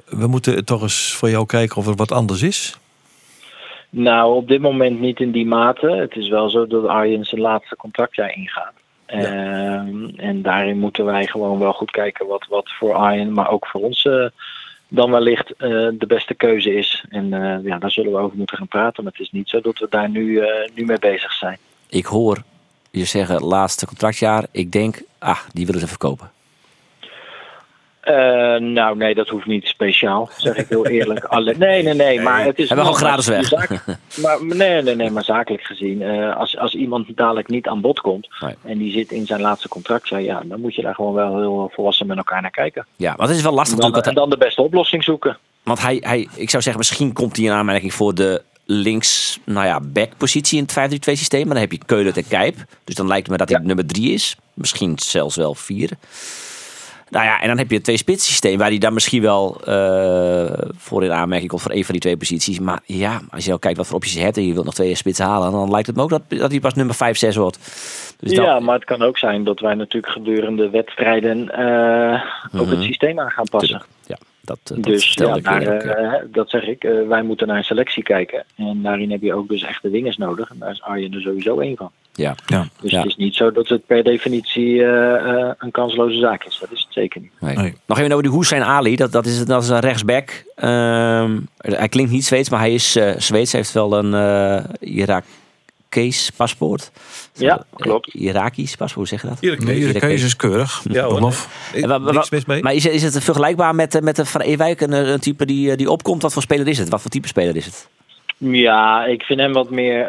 [0.06, 2.78] We moeten toch eens voor jou kijken of er wat anders is.
[3.90, 5.88] Nou, op dit moment niet in die mate.
[5.92, 8.74] Het is wel zo dat Arjen zijn laatste contractjaar ingaat.
[9.10, 13.68] Ehm, en daarin moeten wij gewoon wel goed kijken wat, wat voor Arjen, maar ook
[13.68, 14.26] voor ons eh,
[14.88, 17.06] dan wellicht eh, de beste keuze is.
[17.10, 19.04] En eh, ja, daar zullen we over moeten gaan praten.
[19.04, 20.44] Maar het is niet zo dat we daar nu,
[20.74, 21.58] nu mee bezig zijn.
[21.88, 22.44] Ik hoor
[22.92, 24.46] je zeggen laatste contractjaar.
[24.52, 26.32] Ik denk, ah, die willen ze verkopen.
[28.00, 28.16] Eh,
[28.60, 31.24] nou, nee, dat hoeft niet speciaal, zeg ik heel eerlijk.
[31.36, 32.68] Alle, nee, nee, nee, maar het is...
[32.70, 33.48] Hebben we gewoon gratis weg.
[33.48, 33.84] Zaak-
[34.22, 38.00] maar, nee, nee, nee, maar zakelijk gezien, eh, als, als iemand dadelijk niet aan bod
[38.02, 38.56] komt Nee.
[38.66, 41.72] en die zit in zijn laatste contractjaar, ja, dan moet je daar gewoon wel heel
[41.74, 42.86] volwassen met elkaar naar kijken.
[42.96, 45.38] Ja, maar het is wel lastig En dan, en Want, dan de beste oplossing zoeken.
[45.64, 49.66] want hij, hij, ik zou zeggen, misschien komt hij in aanmerking voor de links, nou
[49.66, 51.46] ja, backpositie in het 5-3-2 systeem.
[51.46, 52.56] Maar dan heb je Keulen en Kijp.
[52.84, 53.66] Dus dan lijkt het me dat hij Ja.
[53.66, 54.38] nummer 3 is.
[54.54, 55.90] Misschien zelfs wel 4.
[57.10, 59.62] Nou ja, en dan heb je het twee spits systeem waar hij dan misschien wel
[59.64, 62.60] eh, voor in aanmerking komt voor een van die twee posities.
[62.60, 64.74] Maar ja, als je al kijkt wat voor opties je hebt en je wilt nog
[64.74, 67.36] twee spitsen halen, dan lijkt het me ook dat, dat hij pas nummer 5, 6
[67.36, 67.58] wordt.
[68.20, 72.22] Dus ja, maar het kan ook zijn dat wij natuurlijk gedurende wedstrijden eh,
[72.60, 72.76] ook Mhm.
[72.76, 73.68] het systeem aan gaan passen.
[73.70, 73.90] Tuurlijk.
[74.08, 76.88] Ja, dat, eh, dat Dus ja, ik ook, eh, dat zeg ik.
[77.08, 78.44] Wij moeten naar een selectie kijken.
[78.56, 80.50] En daarin heb je ook dus echte wingers nodig.
[80.50, 81.92] En daar is Arjen er sowieso één van.
[82.20, 82.36] Ja.
[82.46, 82.68] Ja.
[82.82, 82.98] Dus Ja.
[83.00, 86.58] het is niet zo dat het per definitie eh, eh, een kansloze zaak is.
[86.60, 87.32] Dat is het zeker niet.
[87.40, 87.56] Nee.
[87.56, 87.74] Nee.
[87.86, 88.96] Nog even over die Hussein Ali.
[88.96, 90.44] Dat, dat, is, dat is een rechtsback.
[90.56, 93.52] Ehm, hij klinkt niet Zweeds, maar hij is eh Zweeds.
[93.52, 94.64] Hij heeft wel een eh
[95.90, 96.92] Irakees paspoort.
[97.34, 98.14] Ja, klopt.
[98.14, 100.00] Irakisch paspoort, hoe zeg je dat?
[100.00, 100.82] Keuze is keurig.
[100.92, 101.16] Ja, hoor.
[101.18, 101.70] Olof.
[101.74, 102.62] Ik- En wa- wa- Niks mis mee.
[102.62, 104.82] Maar is, het- is het vergelijkbaar met, met de Van Ewijk?
[104.82, 106.22] Een, een type die, die opkomt?
[106.22, 106.90] Wat voor speler is het?
[106.90, 107.88] Wat voor type speler is het?
[108.38, 110.08] Ja, ik vind hem wat meer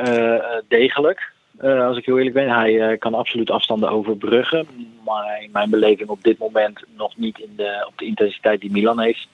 [0.68, 1.32] degelijk.
[1.60, 4.66] Eh, als ik heel eerlijk ben, hij eh, kan absoluut afstanden overbruggen.
[5.04, 8.70] Maar in mijn beleving op dit moment nog niet in de, op de intensiteit die
[8.70, 9.28] Milan heeft.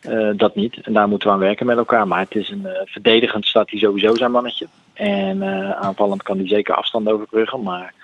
[0.00, 0.78] Eh, dat niet.
[0.82, 2.08] En daar moeten we aan werken met elkaar.
[2.08, 4.66] Maar het is een verdedigend staat hij sowieso zijn mannetje.
[4.92, 5.42] En
[5.76, 7.62] aanvallend kan hij zeker afstand overbruggen.
[7.62, 7.94] Maar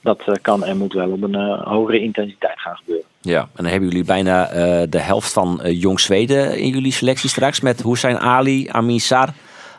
[0.00, 3.06] dat kan en moet wel op een hogere intensiteit gaan gebeuren.
[3.20, 4.44] Ja, en dan hebben jullie bijna
[4.86, 7.60] de helft van Jong Zweden in jullie selectie straks.
[7.60, 9.28] Met Hussein Ali, Amin Sar,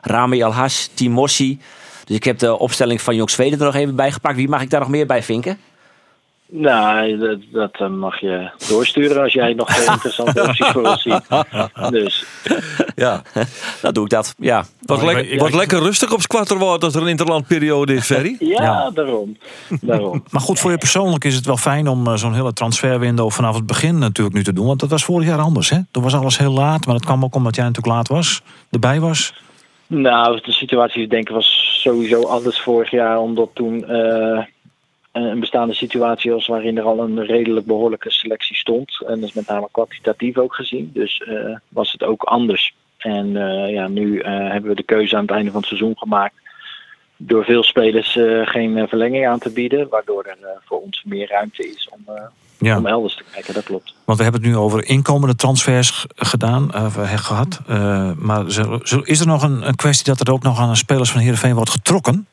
[0.01, 1.59] Rami Alhash, Timossi.
[2.10, 4.36] Dus ik heb de opstelling van Jong Zweden er nog even bij gepakt.
[4.36, 5.57] Wie mag ik daar nog meer bij vinken?
[6.51, 11.22] Nou, dat, dat eh, mag je doorsturen als jij nog interessante opties voor ons ziet.
[11.89, 12.26] Dus
[12.95, 13.22] Ja.
[13.82, 14.34] Dan doe ik dat.
[14.38, 14.66] Ja.
[14.82, 18.36] Wordt, weet- wordt lekker rustig op Squatterwoord als er een interlandperiode is, Ferry.
[18.39, 18.89] ja, Ja.
[18.93, 19.38] daarom.
[19.82, 20.24] daarom.
[20.32, 23.55] Maar goed, voor je persoonlijk is het wel fijn om eh, zo'n hele transferwindow vanaf
[23.55, 24.66] het begin natuurlijk nu te doen.
[24.66, 25.70] Want dat was vorig jaar anders.
[25.70, 25.80] Hè?
[25.91, 28.99] Toen was alles heel laat, maar dat kwam ook omdat jij natuurlijk laat was, erbij
[28.99, 29.34] was.
[29.89, 34.45] Nou, de situatie denk ik was sowieso anders vorig jaar, omdat toen eh,
[35.11, 39.01] een bestaande situatie was waarin er al een redelijk behoorlijke selectie stond.
[39.07, 40.89] En dat is met name kwantitatief ook gezien.
[40.93, 42.75] Dus eh, was het ook anders.
[42.97, 46.35] En eh, ja, nu hebben we de keuze aan het einde van het seizoen gemaakt
[47.17, 51.89] door veel spelers geen verlenging aan te bieden, waardoor er voor ons meer ruimte is
[51.91, 52.05] om,
[52.60, 53.53] Ja, om elders te kijken.
[53.53, 53.93] Dat klopt.
[54.05, 57.62] want we hebben het nu over inkomende transfers gedaan, hebben gehad.
[57.68, 58.45] Eh, maar
[59.03, 61.55] is er nog een, een kwestie dat er ook nog aan de spelers van Heerenveen
[61.55, 62.28] wordt getrokken?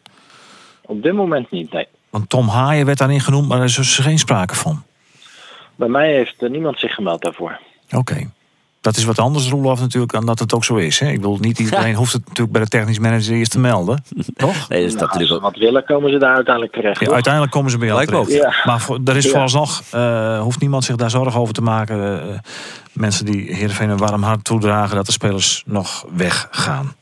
[0.83, 1.87] Op dit moment niet, nee.
[2.11, 4.83] Want Tom Haaien werd daarin genoemd, maar daar is dus geen sprake van.
[5.75, 7.59] Bij mij heeft eh, niemand zich gemeld daarvoor.
[7.91, 8.31] Oké.
[8.81, 10.99] Dat is wat anders, Roelof, natuurlijk, dan dat het ook zo is.
[10.99, 11.09] Hè?
[11.09, 14.03] Ik bedoel, niet iedereen hoeft het natuurlijk bij de technisch manager eerst te melden.
[14.37, 14.69] Toch?
[14.69, 15.41] Nee, dat is Nou, als natuurlijk ook.
[15.41, 17.01] wat willen, komen ze daar uiteindelijk terecht.
[17.01, 18.29] Ja, uiteindelijk komen ze bij jou Lijkt me ook.
[18.29, 18.55] terecht.
[18.57, 18.63] Ja.
[18.71, 19.31] Maar voor, er is Ja.
[19.31, 22.23] vooralsnog, eh hoeft niemand zich daar zorgen over te maken.
[22.31, 22.39] eh,
[22.93, 24.97] mensen die Heerenveen een warm hart toedragen...
[24.97, 26.95] dat de spelers nog weggaan.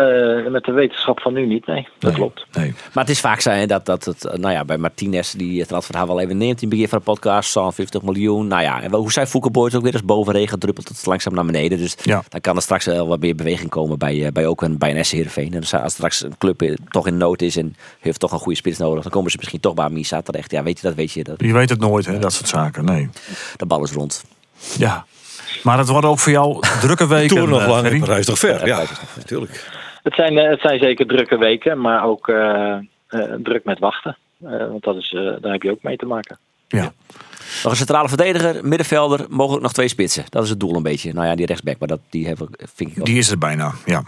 [0.00, 1.88] Eh, met de wetenschap van nu niet, nee.
[1.98, 2.20] Dat Nee.
[2.20, 2.46] klopt.
[2.52, 2.74] Nee.
[2.92, 5.58] Maar het is vaak zo hè, dat, dat het, eh, nou ja, bij Martinez, die
[5.58, 8.46] het transfer wel even neemt in het begin van de podcast, zo'n 50 miljoen.
[8.46, 11.44] Nou ja, en hoe zei Foukeboy ook weer, als boven regen druppelt het langzaam naar
[11.44, 11.78] beneden.
[11.78, 12.22] Dus Ja.
[12.28, 14.96] dan kan er straks wel wat meer beweging komen bij, eh, bij ook een, bij
[14.96, 15.54] een SC Heerenveen.
[15.54, 18.56] En dus als straks een club toch in nood is en heeft toch een goede
[18.58, 20.50] spits nodig, dan komen ze misschien toch bij Misa terecht.
[20.50, 22.84] Ja, weet je dat, weet je, dat, Je weet het nooit, hè, dat soort zaken.
[22.84, 23.08] Nee.
[23.56, 24.24] de bal is rond.
[24.78, 25.04] Ja.
[25.62, 27.36] Maar het worden ook voor jou drukke weken.
[27.36, 28.66] Toer nog lang, toch ver.
[28.66, 28.82] Ja,
[29.16, 29.79] natuurlijk.
[30.02, 32.76] Het zijn, eh, het zijn zeker drukke weken, maar ook eh,
[33.10, 34.16] eh, druk met wachten.
[34.44, 36.38] Eh, want dat is, eh, daar heb je ook mee te maken.
[36.68, 36.92] Ja.
[37.62, 40.24] Nog een centrale verdediger, middenvelder, mogelijk nog twee spitsen.
[40.28, 41.12] Dat is het doel een beetje.
[41.12, 43.06] Nou ja, die rechtsback, maar dat, die hebben, vind ik ook.
[43.06, 44.02] Die is er bijna, ja.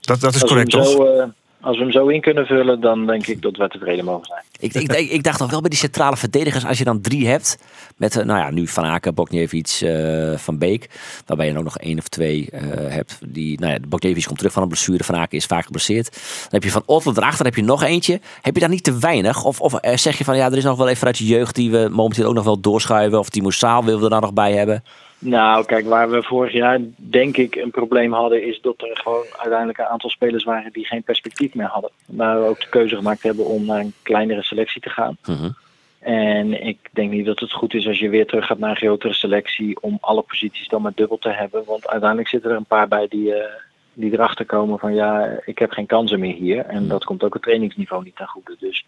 [0.00, 1.26] Dat, dat is correct, toch?
[1.60, 4.42] Als we hem zo in kunnen vullen, dan denk ik dat we tevreden mogen zijn.
[4.60, 7.58] Ik, ik, ik, dacht al wel bij die centrale verdedigers, als je dan drie hebt,
[7.96, 10.90] met eh, nou ja, nu Van Aken, eh Van Beek,
[11.26, 12.60] waarbij je ook nog één of twee eh,
[12.92, 13.18] hebt.
[13.26, 16.12] Die, nou ja, Bokniewicz komt terug van een blessure, Van Aken is vaak geblesseerd.
[16.12, 18.20] Dan heb je Van Otto erachter, dan heb je nog eentje.
[18.42, 19.44] Heb je daar niet te weinig?
[19.44, 21.70] Of, of zeg je van ja, er is nog wel even uit je jeugd die
[21.70, 24.52] we momenteel ook nog wel doorschuiven, of Timo Saal willen we er dan nog bij
[24.52, 24.82] hebben?
[25.18, 29.24] Nou, kijk, waar we vorig jaar denk ik een probleem hadden, is dat er gewoon
[29.36, 31.90] uiteindelijk een aantal spelers waren die geen perspectief meer hadden.
[32.06, 35.16] Waar we ook de keuze gemaakt hebben om naar een kleinere selectie te gaan.
[35.26, 35.50] Mhm.
[35.98, 38.76] En ik denk niet dat het goed is als je weer terug gaat naar een
[38.76, 41.62] grotere selectie om alle posities dan maar dubbel te hebben.
[41.66, 43.52] Want uiteindelijk zitten er een paar bij die, eh,
[43.92, 46.64] die erachter komen van ja, ik heb geen kansen meer hier.
[46.64, 48.56] En dat komt ook het trainingsniveau niet ten goede.
[48.58, 48.84] Dus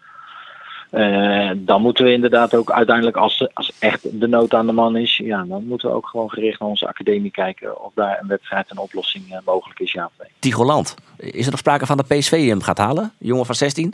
[0.91, 4.95] eh, dan moeten we inderdaad ook uiteindelijk, als, als echt de nood aan de man
[4.97, 8.27] is, ja, dan moeten we ook gewoon gericht naar onze academie kijken of daar een
[8.27, 10.29] wedstrijd een oplossing eh, mogelijk is, ja of nee.
[10.39, 10.95] Tigoland.
[11.17, 13.11] Is er nog sprake van dat PSV hem gaat halen?
[13.17, 13.93] Jongen van 16?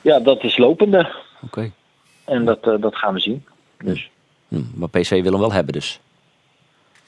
[0.00, 1.70] Ja, dat is lopende Oké.
[2.24, 3.44] en dat, eh, dat gaan we zien.
[3.84, 4.10] Dus
[4.48, 6.00] Hm, maar PSV wil hem wel hebben dus.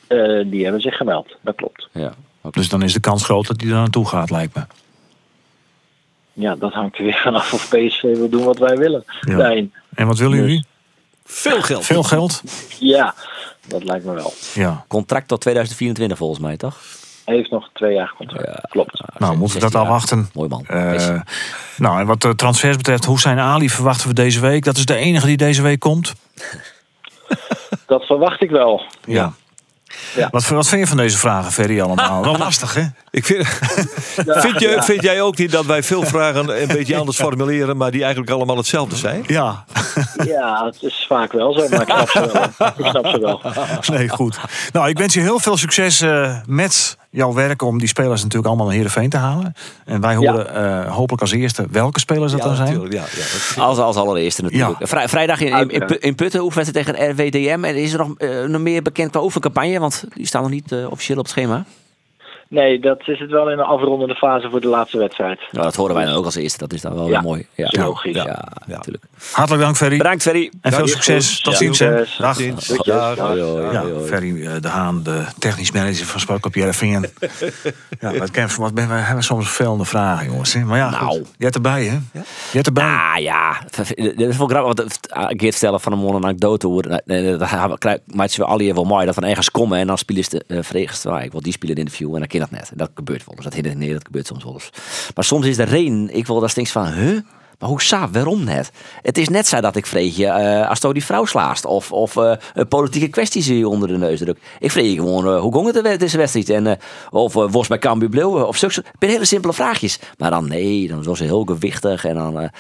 [0.07, 1.89] eh, die hebben zich gemeld, dat klopt.
[1.93, 2.13] Ja.
[2.51, 4.63] Dus dan is de kans groot dat hij er naartoe gaat, lijkt me.
[6.41, 9.05] Ja, dat hangt er weer vanaf of PSV wil doen wat wij willen.
[9.21, 9.37] Ja.
[9.37, 10.65] Nee, En wat willen Dus- jullie?
[11.25, 11.85] Veel geld.
[11.85, 12.43] Veel geld?
[12.79, 13.15] ja,
[13.67, 14.33] dat lijkt me wel.
[14.55, 14.85] Ja.
[14.89, 16.77] Contract tot 2024 volgens mij, toch?
[17.25, 18.47] Hij heeft nog twee jaar contract.
[18.47, 18.59] Ja.
[18.71, 19.01] Klopt.
[19.19, 19.89] Nou, moeten we dat 16 jaar.
[19.91, 20.31] afwachten.
[20.35, 20.65] Mooi man.
[20.67, 21.21] Eh,
[21.77, 24.65] nou, en wat de transfers betreft, Hussein Ali verwachten we deze week.
[24.65, 26.13] Dat is de enige die deze week komt.
[27.87, 28.83] Dat verwacht ik wel.
[29.05, 29.33] Ja.
[30.17, 30.29] Ja.
[30.31, 32.23] Wat, wat vind je van deze vragen, Ferry, allemaal?
[32.23, 32.83] Wel lastig, hè?
[33.11, 33.47] Ik vind,
[34.27, 37.91] vind, je, vind jij ook niet dat wij veel vragen een beetje anders formuleren, maar
[37.91, 39.25] die eigenlijk allemaal hetzelfde zijn?
[39.27, 39.65] Ja.
[40.25, 42.69] Ja, het is vaak wel zo, maar ik snap ze wel.
[42.77, 43.41] Ik snap ze wel.
[43.97, 44.39] Nee, goed.
[44.73, 48.47] Nou, ik wens je heel veel succes eh, met jouw werk om die spelers natuurlijk
[48.49, 49.55] allemaal naar Heerenveen te halen.
[49.85, 52.69] En wij horen eh, hopelijk als eerste welke spelers dat dan zijn.
[52.69, 52.95] natuurlijk.
[52.95, 54.79] Ja, ja, dat- Als, als allereerste natuurlijk.
[54.81, 54.87] Ja.
[54.87, 57.65] Vrij- vrijdag in, in, in, Putten oefenwedstrijd tegen RWDM.
[57.65, 59.79] En is er nog, eh, nog meer bekend qua oefencampagne?
[59.81, 61.65] Want die staan nog niet eh, officieel op het schema.
[62.51, 65.39] Nee, dat is het wel in de afrondende fase voor de laatste wedstrijd.
[65.51, 66.59] Nou, dat horen wij dan ook als eerste.
[66.59, 67.11] Dat is dan wel Ja.
[67.11, 67.47] weer mooi.
[67.55, 68.15] Ja, Is logisch.
[68.15, 68.25] Ja,
[68.67, 68.77] Ja.
[68.77, 69.05] natuurlijk.
[69.33, 69.97] Hartelijk dank, Ferry.
[69.97, 70.51] Bedankt, Ferry.
[70.61, 71.35] En veel succes.
[71.35, 71.43] goed.
[71.45, 71.59] Tot Ja.
[71.59, 72.05] ziens, hè.
[72.19, 72.37] Dag.
[72.39, 73.35] Dag.
[73.73, 73.85] Ja.
[74.07, 77.07] Ferry eh, de Haan, de technisch manager van Sparkop Jereveen.
[78.01, 80.53] ja, wat, ken, wat ben, we hebben soms vervelende vragen, jongens.
[80.53, 80.65] hè.
[80.65, 81.05] Maar ja, Nou.
[81.05, 81.17] goed.
[81.17, 81.99] jij hebt erbij, hè?
[82.13, 82.23] Jij
[82.53, 82.85] hebt erbij.
[82.85, 83.91] Ah ja, dat
[84.29, 84.77] is wel grappig.
[84.87, 87.03] Want eh, ik vertellen van een mooie anekdote.
[87.07, 89.07] Eh, eh, dat het is wel al hier wel mooi.
[89.07, 91.05] Dat van ergens komen en dan spelen ze uh, verregeld.
[91.05, 92.71] Nou, ik wil die spelen in de view en dan dat net.
[92.75, 93.45] Dat gebeurt wel eens.
[93.45, 94.71] Dat hindert nee, dat gebeurt soms wel eens.
[95.15, 97.19] Maar soms is de reden, ik wil dat stinks van, huh?
[97.59, 98.71] Maar hoe sa, waarom net?
[99.03, 101.65] Het is net zo dat ik vreeg je als je die vrouw slaast.
[101.65, 102.37] Of, of eh,
[102.69, 104.39] politieke kwestie zie je onder de neus druk.
[104.59, 106.49] Ik vreeg je gewoon, eh, hoe ging het er deze wedstrijd?
[106.49, 106.79] En,
[107.11, 108.45] of uh, was bij Cambuur Blauw?
[108.47, 109.99] Of zulke soort- hele simpele vraagjes.
[110.19, 112.05] Maar dan nee, dan was ze heel gewichtig.
[112.05, 112.51] En dan, Nou,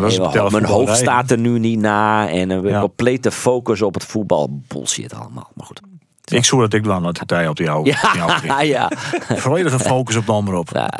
[0.00, 2.28] nee, mijn hoofd staat er nu niet na.
[2.28, 2.80] En een Ja.
[2.80, 4.60] complete focus op het voetbal.
[4.68, 5.50] Bullshit allemaal.
[5.54, 5.80] Maar goed.
[6.24, 7.90] Ik zou dat ik dan dat hij op die oude.
[8.12, 8.90] die oude Ja, ja.
[9.28, 10.68] Volledige focus op de omroep.
[10.72, 10.90] Ja.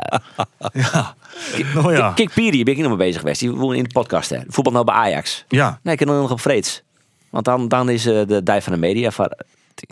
[0.73, 1.15] Ja.
[1.75, 2.13] Nou ja.
[2.13, 3.41] Kijk, Piri, ben ik nog mee bezig geweest.
[3.41, 4.31] Die woont in de podcast.
[4.31, 4.39] Hè.
[4.49, 5.45] Voetbal nou bij Ajax.
[5.49, 5.79] Ja.
[5.83, 6.83] Nee, ik heb nog op vreeds.
[7.31, 9.29] Want dan, dan is eh, de dij van de media van...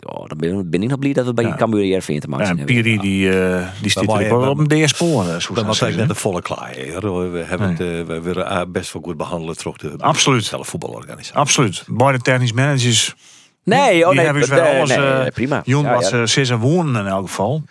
[0.05, 1.55] Oh, dan ben, ben ik nog blij dat we bij Ja.
[1.55, 2.65] Cambuur hier te maken En zijn.
[2.65, 5.23] Piri die, eh die er je- wel op een DS-spoor.
[5.25, 6.93] Dat was eigenlijk net een volle klaai.
[7.01, 7.31] hoor.
[7.31, 10.43] We hebben het eh, we willen best wel goed behandelen terug de Absoluut.
[10.45, 11.35] zelf voetbalorganisatie.
[11.39, 11.83] Absoluut.
[11.87, 13.15] Beide technisch managers.
[13.63, 14.25] Nee, oh die nee.
[14.25, 14.89] hebben ze nee, wel alles.
[14.89, 15.61] nee, eh, nee, prima.
[15.63, 16.19] Jon Ja, was ja.
[16.19, 17.63] eh, zes en wonen in elk geval.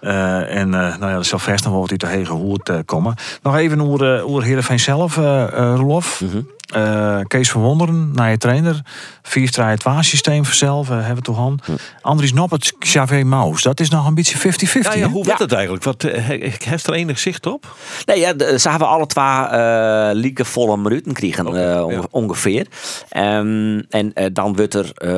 [0.00, 2.68] Eh, en eh, nou ja, dat zal vast nog wel wat uit de hege hoed
[2.68, 3.14] eh, komen.
[3.42, 6.22] Nog even over, uh, over Heerenveen zelf, eh, Roelof.
[6.68, 8.80] Eh, Kees van Wonderen, naar je trainer.
[9.22, 11.58] 4 systeem vanzelf, eh, hebben we toch aan.
[11.64, 11.72] Hm.
[12.00, 13.62] Andries Noppert, Xavier Maus.
[13.62, 14.94] Dat is nog een beetje 50-50.
[14.94, 15.84] Ja, hoe werd het eigenlijk?
[15.84, 17.76] Wat, eh, he- heeft er enig zicht op?
[18.04, 22.02] Nee, ja, ze hebben alle twee eh lieke volle minuten kregen onge- ja.
[22.10, 22.66] ongeveer.
[23.08, 25.08] Ehm, en dan wordt er, eh,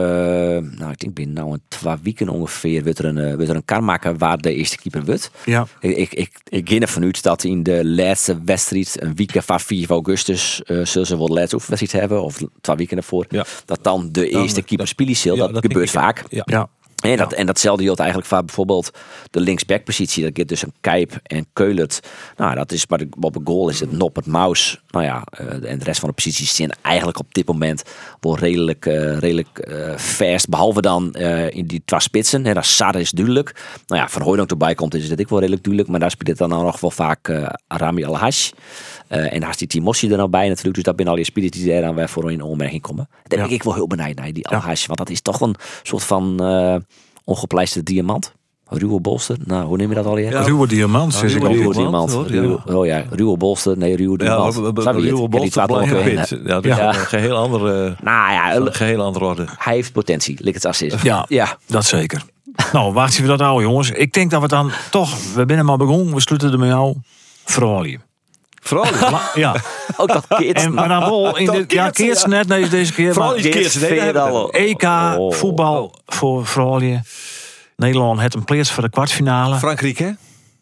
[0.79, 3.65] nou ik denk binnen nou een twee weken ongeveer, wordt er een, wordt er een
[3.65, 5.31] kar maken waar de eerste keeper wordt.
[5.45, 5.67] Ja.
[5.81, 9.61] Ik, ik, ik, ik ging ervan uit dat in de laatste wedstrijd, een week van
[9.61, 13.45] 4 augustus, eh zullen ze wel de laatste oefenwedstrijd hebben, of twee weken ervoor, Ja.
[13.65, 16.25] dat dan de eerste keeper ja, dat, dat gebeurt vaak.
[16.29, 16.43] Ja.
[16.45, 16.69] Ja.
[17.01, 18.91] En, dat, en datzelfde geldt eigenlijk voor bijvoorbeeld
[19.31, 20.23] de linksbackpositie.
[20.23, 22.01] Dat gaat dus een Kijp en Keulert.
[22.37, 24.81] Nou, dat is, maar de- op een goal is het Noppert Maus.
[24.89, 27.83] Nou ja, eh, en de rest van de posities zijn eigenlijk op dit moment
[28.21, 30.49] wel redelijk, eh redelijk eh fast.
[30.49, 32.45] Behalve dan eh, in die twee spitsen.
[32.47, 33.55] Hè, dat Sar is duidelijk.
[33.87, 35.93] Nou ja, Van Hooydonk erbij komt is dat ik wel redelijk duidelijk.
[35.93, 37.33] Maar daar speelt het dan ook nog wel vaak
[37.67, 38.51] Arami Al-Hash.
[39.11, 40.75] Eh, en daar is die Timossi er nou bij natuurlijk.
[40.75, 43.09] Dus dat zijn al die spelers die daar dan weer voor in aanmerking komen.
[43.25, 43.45] Daar Ja.
[43.45, 44.57] ben ik wel heel benieuwd naar, die Ja.
[44.57, 44.87] Al-Hash.
[44.87, 46.77] Want dat is toch een soort van eh
[47.25, 48.33] ongepleisterde diamant.
[48.73, 49.37] Ruwe bolster.
[49.45, 50.31] Nou, hoe neem je dat al hier?
[50.31, 52.75] Ja, Ruwe diamant, zeg ik ruwe diamant, ja.
[52.75, 53.79] Oh ja, ruwe bolster.
[53.79, 54.55] Nee, ruwe diamant.
[54.55, 54.97] we- we- we- het.
[54.97, 55.61] Ruwe Bolster.
[55.61, 56.89] Ja, dat is Ja.
[56.89, 59.45] een geheel andere, Nou ja, een geheel andere orde.
[59.59, 60.37] hij heeft potentie.
[60.45, 61.03] Lik het als is.
[61.03, 61.25] Ja.
[61.29, 61.57] ja.
[61.67, 62.23] Dat zeker.
[62.73, 63.91] nou, wacht even dat oude jongens.
[63.91, 66.95] Ik denk dat we dan toch, we binnen maar begonnen, we sluiten er met jou.
[67.45, 67.99] Vrolijk.
[68.61, 68.87] Vooral.
[69.11, 69.55] La- Ja,
[69.97, 70.57] Ook dat keert.
[70.57, 73.13] en maar dan wel in dit, ja, keert ze, net deze, deze keer.
[73.13, 74.83] Vooral nee, EK
[75.19, 75.33] Oh.
[75.33, 76.99] voetbal voor Vrolijk.
[77.77, 79.57] Nederland heeft een plaats voor de kwartfinale.
[79.57, 80.11] Frankrijk, hè?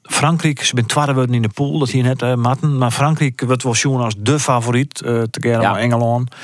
[0.02, 2.78] Frankrijk, ze zijn twaalf worden in de pool, dat hier net eh, matten.
[2.78, 5.70] Maar Frankrijk wordt wel zien als de favoriet eh te keren Ja.
[5.72, 6.34] naar Engeland.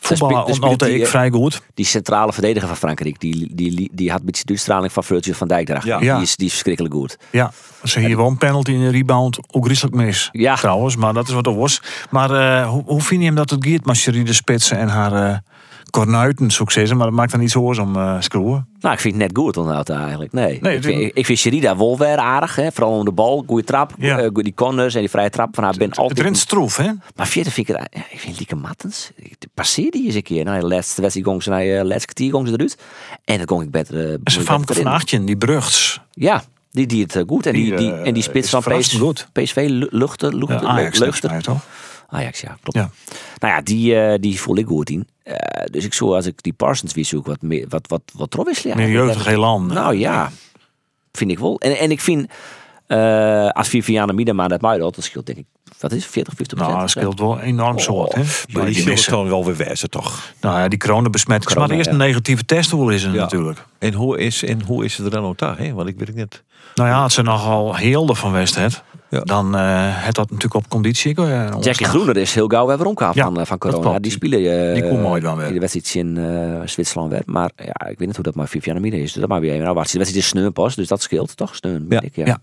[0.00, 1.62] Voetbal speelt- daar speelt altijd die, ik vrij goed.
[1.74, 5.34] Die centrale verdediger van Frankrijk, die, die, die, had een beetje de uitstraling van Virgil
[5.34, 6.02] van Dijk erachter.
[6.02, 6.14] Ja.
[6.14, 7.18] Die, is, die is verschrikkelijk goed.
[7.30, 7.52] Ja,
[7.84, 9.38] ze hier wel een penalty in een rebound.
[9.50, 10.28] Ook griezelig mis.
[10.32, 10.54] Ja.
[10.54, 11.82] Trouwens, maar dat is wat er was.
[12.10, 14.88] Maar eh, hoe, hoe vind je hem dat het gaat met Cherie de Spitsen en
[14.88, 15.36] haar eh
[15.90, 16.96] kornuiten, zeggen.
[16.96, 18.68] Maar dat maakt dan niet zo om eh screwen.
[18.80, 20.32] Nou, ik vind het net goed onderhoud eigenlijk.
[20.32, 22.54] Nee, Nee, ik, het- vind, ik, ik vind Sherida wel weer aardig.
[22.56, 22.72] Hè?
[22.72, 24.18] Vooral om de bal, goede trap, Ja.
[24.18, 26.20] eh, die corners en die vrije trap van haar ben Het altijd.
[26.20, 26.90] rent stroef, hè?
[27.16, 29.10] Maar verder vind ik het, ja, ik vind Lieke Mattens,
[29.54, 30.44] passeer die eens een keer.
[30.44, 32.78] Nou, de laatste wedstrijd gong ze naar de laatste kwartier gong ze eruit.
[33.24, 33.94] En dat gong ik beter.
[33.94, 36.00] eh, En ze beter van Achtjen, die Bruchts.
[36.12, 37.46] Ja, die, die het eh, goed.
[37.46, 39.28] En die, Die, die, eh, en die spits van PSV, goed.
[39.32, 41.60] PSV lu- luchten, Uh, luchten, Ajax, luchten.
[42.10, 42.78] Ajax, ja, klopt.
[42.78, 42.90] Ja.
[43.38, 45.06] Nou ja, die, eh, die voel ik goed in.
[45.28, 48.46] Eh, dus ik zou, als ik die Parsons weer zoek, wat meer, wat, wat, wat.
[48.74, 49.66] Meer jeugdig helan.
[49.66, 50.30] Nou ja,
[51.12, 51.60] vind ik wel.
[51.60, 52.30] En, en ik vind,
[52.86, 55.44] eh als Viviane Miedema dat mij dat scheelt denk ik,
[55.78, 58.22] wat is het, 40, 50 Nou, dat scheelt wel enorm soort, hè?
[58.52, 60.32] Maar die gewoon wel weer wijzen, toch?
[60.40, 61.52] Nou ja, die coronabesmetting.
[61.52, 61.92] Corona, maar eerst ja.
[61.96, 63.20] een negatieve test, hoe is het Ja.
[63.20, 63.64] natuurlijk.
[63.78, 65.58] En hoe is, en hoe is het er dan ook daar?
[65.58, 65.72] Hè?
[65.72, 66.42] Want ik weet het niet.
[66.74, 69.20] Nou ja, als ze nogal heel van West het, Ja.
[69.20, 71.14] dan eh het dat natuurlijk op conditie.
[71.14, 71.86] eh, Jackie.
[71.86, 73.90] Groener is heel gauw weer omgehaald Ja, van, eh, van corona.
[73.90, 75.46] Ja, die spelen eh, Die komt mooi dan weer.
[75.46, 76.18] in de wedstrijd in
[76.68, 77.26] Zwitserland werd.
[77.26, 79.12] Maar ja, ik weet niet hoe dat maar Viviane Miedema is.
[79.12, 79.62] Dus dat maar weer even.
[79.62, 81.56] Nou, wacht, de wedstrijd is sneun pas, dus dat scheelt toch?
[81.56, 82.00] Sneun, Ja.
[82.00, 82.26] ik, ja.
[82.26, 82.38] Ja.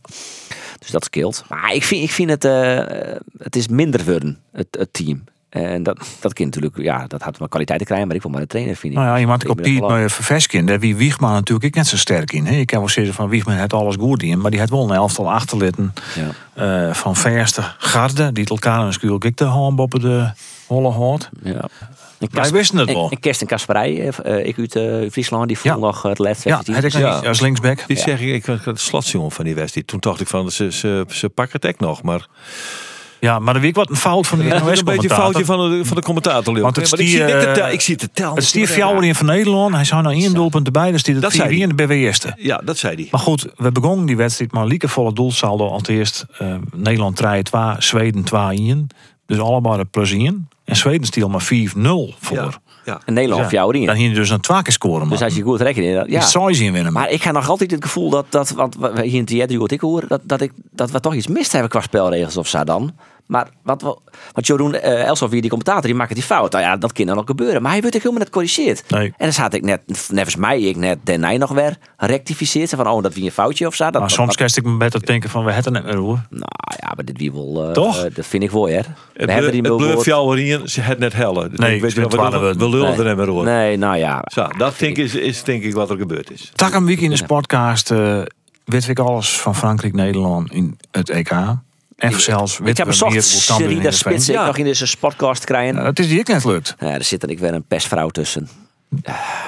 [0.80, 1.44] Dus dat scheelt.
[1.50, 5.24] Maar ik vind, ik vind het, eh, het is minder worden, het, het team.
[5.56, 8.32] En dat, dat kan natuurlijk, ja, dat had maar kwaliteit te krijgen, maar ik wil
[8.32, 9.00] maar de trainer vind ik.
[9.00, 11.98] Nou ja, je maakt Ik op die Verveskind, daar wie Wiegman natuurlijk ik net zo
[11.98, 12.46] sterk in.
[12.46, 12.56] Hè?
[12.56, 14.96] Ik kan wel zeggen van Wiegman het alles goed in, maar die had wel een
[14.96, 16.88] elftal achterlitten Ja.
[16.88, 20.30] eh, van verste garde, die het elkaar natuurlijk ik de hand op de
[20.68, 21.30] holle hoort.
[21.44, 21.68] Ja.
[22.32, 23.10] Wij wisten het en- wel.
[23.10, 25.78] En Kersten Kasperij, eh, ik uit eh, Friesland, die voel Ja.
[25.78, 26.62] nog het laatste Ja,
[27.00, 27.22] Ja.
[27.28, 27.84] als linksback.
[27.88, 29.88] Dit zeg ik, ik was het slotsjongen van die wedstrijd.
[29.88, 32.02] Toen dacht ik van, ze, ze, ze pakken het echt nog.
[32.04, 32.28] Maar
[33.26, 35.46] Ja, maar er week wat een fout van de het NOS een beetje een foutje
[35.46, 36.60] van de, van de commentator.
[36.60, 38.10] Want het Maar ik, zie eh, tel- ik zie het.
[38.36, 39.74] Het stier Fjouwer in van Nederland.
[39.74, 42.34] Hij zou nou één doelpunt erbij, dus die Dat het zei 4 in de BWS'te.
[42.38, 43.08] Ja, dat zei hij.
[43.12, 45.68] Maar goed, we begonnen die wedstrijd maar lieke volle doelsaldo.
[45.68, 48.88] Als eerst eh, Nederland 3 2, Zweden 2 1.
[49.26, 50.48] Dus allemaal de plus 1.
[50.66, 51.48] En Zweden stiel maar 4-0
[52.20, 52.38] voor.
[52.38, 52.50] Ja.
[52.86, 53.02] Ja.
[53.06, 53.46] En Nederland Ja.
[53.48, 53.86] of jou erin.
[53.88, 55.10] Dan hier dus een twee keer scoren.
[55.10, 56.22] Dus als je goed rekent, ja.
[56.22, 56.94] Zou je zien winnen.
[56.94, 59.60] Maar ik heb nog altijd het gevoel dat, dat want we- hier in het theater
[59.60, 62.48] wat ik hoor, dat, dat, ik, dat we toch iets mist hebben qua spelregels of
[62.48, 62.94] zo dan.
[63.26, 63.98] Maar wat, we-
[64.34, 66.52] wat Jeroen uh, Elsof, hier die commentator, die maakt die fout.
[66.52, 67.62] Nou ja, dat kan dan ook gebeuren.
[67.62, 68.84] Maar hij wordt ook helemaal net corrigeerd.
[68.90, 69.06] Nee.
[69.06, 72.70] En dan zat ik net, nevens mij, ik net daarna nog weer rectificeerd.
[72.70, 73.84] Van, oh, dat wie een foutje of zo.
[73.84, 75.94] Dat, maar dat- soms dat- kerst ik me beter denken van we hebben het net
[75.94, 76.20] meer hoor.
[76.30, 76.46] nou
[76.82, 78.04] ja, maar dit wie wel, eh, Toch?
[78.04, 78.74] eh, dat vind ik wel, hè.
[78.76, 81.52] Het We hebben die het bleu jou erin, ze het net hellen.
[81.56, 82.98] Nee, Ik weet wel, we lullen- we lullen Nee.
[83.00, 83.46] er net maar over.
[83.46, 84.22] Nee, nou ja.
[84.26, 86.52] Zo, dat denk ik is, is denk ik wat er gebeurd is.
[86.56, 88.22] Tak een week in de podcast uh,
[88.66, 91.32] weet ik alles van Frankrijk, Nederland in het EK.
[91.96, 95.76] En zelfs Ik heb in Serena de Spits Vereniging- ik nog in deze podcast krijgen.
[95.76, 96.76] Ja, Het is die ik net lukt.
[96.80, 98.50] Ja, er zit er ik weer een pestvrouw tussen.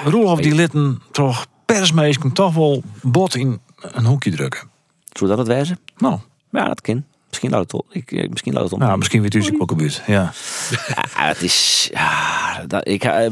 [0.04, 4.68] Roelof die litten toch persmeesken toch wel bot in een hoekje drukken.
[5.12, 5.78] Zou dat het wezen?
[5.96, 6.18] Nou,
[6.50, 7.04] Ja, dat kan.
[7.28, 7.86] Misschien laat het op.
[7.90, 8.78] Ik, eh, misschien laat het om.
[8.78, 10.02] nou misschien weet u zich ook gebeurd.
[10.06, 10.32] Ja.
[11.16, 11.88] Ja, het is.
[11.92, 13.26] Ja, dat, ik uh,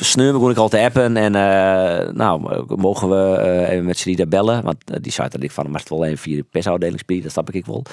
[0.00, 1.16] sneur me kon ik al te appen.
[1.16, 4.62] En eh, nou, mogen we eh, even met Sherida bellen.
[4.62, 7.22] Want eh, die zei dat ik van hem wel via de persafdeling.
[7.22, 7.84] Dat snap ik wel.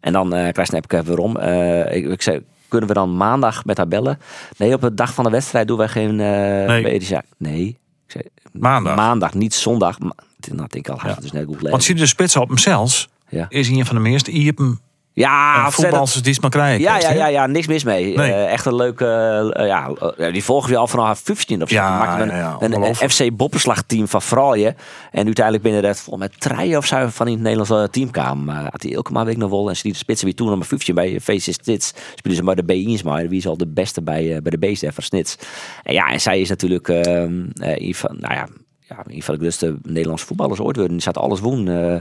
[0.00, 1.36] En dan uh, krijg ik even waarom.
[1.36, 4.18] Eh, ik, ik zei, kunnen we dan maandag met haar bellen?
[4.56, 7.22] Nee, op de dag van de wedstrijd doen wij geen uh, Nee.
[7.38, 7.66] Nee.
[8.06, 8.96] Ik zei, Maandag.
[8.96, 9.98] Maandag, niet zondag.
[9.98, 10.12] Ma
[10.50, 11.14] nou, ik denk al, Ja.
[11.20, 11.82] dus net goed Want lezen.
[11.82, 13.08] zie je de spits op hem zelfs.
[13.28, 14.80] Ja, Is een van de meeste iepen
[15.18, 16.80] ja uh, of voetballers die het maar krijgen.
[16.80, 18.16] Ja, ja, ja, ja, niks mis mee.
[18.16, 18.32] Nee.
[18.32, 19.06] Eh, echt een leuke.
[19.52, 21.74] eh, ja, eh, die volgen we al vanaf 15 of zo.
[21.74, 22.94] Ja, ja, ja, een.
[22.94, 24.76] FC Bopperslagteam van Fraaien.
[25.10, 28.48] En uiteindelijk binnen dat volgens mij treien of zo van in het Nederlandse team kwam.
[28.48, 29.68] Had hij elke maand week nog wel.
[29.68, 31.92] En ze die de spitsen weer toen nummer 15 bij VC Stits.
[32.14, 33.28] Spelen ze maar de B1's maar.
[33.28, 35.38] Wie is al de beste bij, bij de B's van Snits.
[35.82, 37.00] En ja, en zij is natuurlijk uh,
[37.54, 38.48] een van, nou ja,
[38.88, 40.94] ja, een van de grootste Nederlandse voetballers ooit worden.
[40.94, 41.66] Die zat alles woen.
[41.66, 41.96] Uh,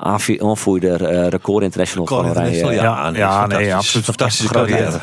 [0.00, 2.56] aanvoerder, uh, record international Record van Oranje.
[2.56, 3.66] international, Ja, Ja, nee, ja, fantastisch.
[3.66, 4.04] nee, absoluut.
[4.04, 5.00] Fantastische Fantastische carrière.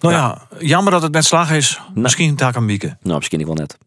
[0.00, 1.80] Nou ja, jammer dat het net slag is.
[1.94, 2.98] Misschien taak een wieken.
[3.02, 3.78] Nou, misschien ik wel net.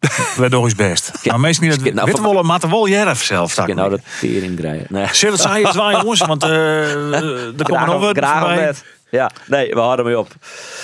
[0.36, 1.12] We doen ons best.
[1.24, 3.58] Maar meestal niet dat Nou, wel, maar wel jerf zelf.
[3.58, 4.86] Ik nou dat tering draaien.
[4.88, 5.06] Nee.
[5.12, 7.14] Zullen het zijn twee jongens, want uh,
[7.58, 8.14] er komen nog wat
[8.54, 8.84] net.
[9.10, 10.28] Ja, nee, we houden mee op.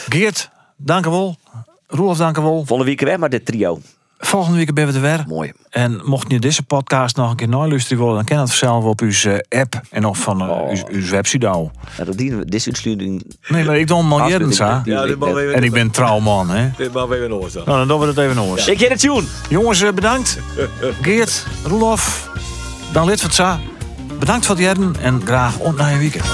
[0.09, 1.37] Geert, dank u wel.
[1.87, 2.57] Roelof, dank u wel.
[2.57, 3.81] Volgende week weer, maar dit trio.
[4.19, 5.25] Volgende week ben we er weer.
[5.29, 5.53] Mooi.
[5.71, 9.01] En mocht je deze podcast nog een keer naluisteren willen, dan kan het zelf op
[9.01, 10.71] uw eh, app en of van uh, Oh.
[10.71, 11.47] uw, uw website.
[11.47, 11.73] houden.
[11.97, 12.45] Ja, dat dienen we.
[12.45, 13.25] Dit.
[13.49, 14.83] Nee, maar ik doe hem al jaren.
[14.85, 15.05] Ja,
[15.55, 16.69] En ik ben trouwman, hè.
[16.77, 17.63] Dit mag even een oor staan.
[17.67, 18.69] Nou, dan doen we dat even nog eens.
[18.69, 19.23] Ik ken het tune.
[19.49, 20.39] Jongens, eh, bedankt.
[21.03, 22.31] Geert, Roelof,
[22.93, 23.59] dan lid van SA.
[24.19, 26.25] Bedankt voor het jaren en graag op naar je weekend.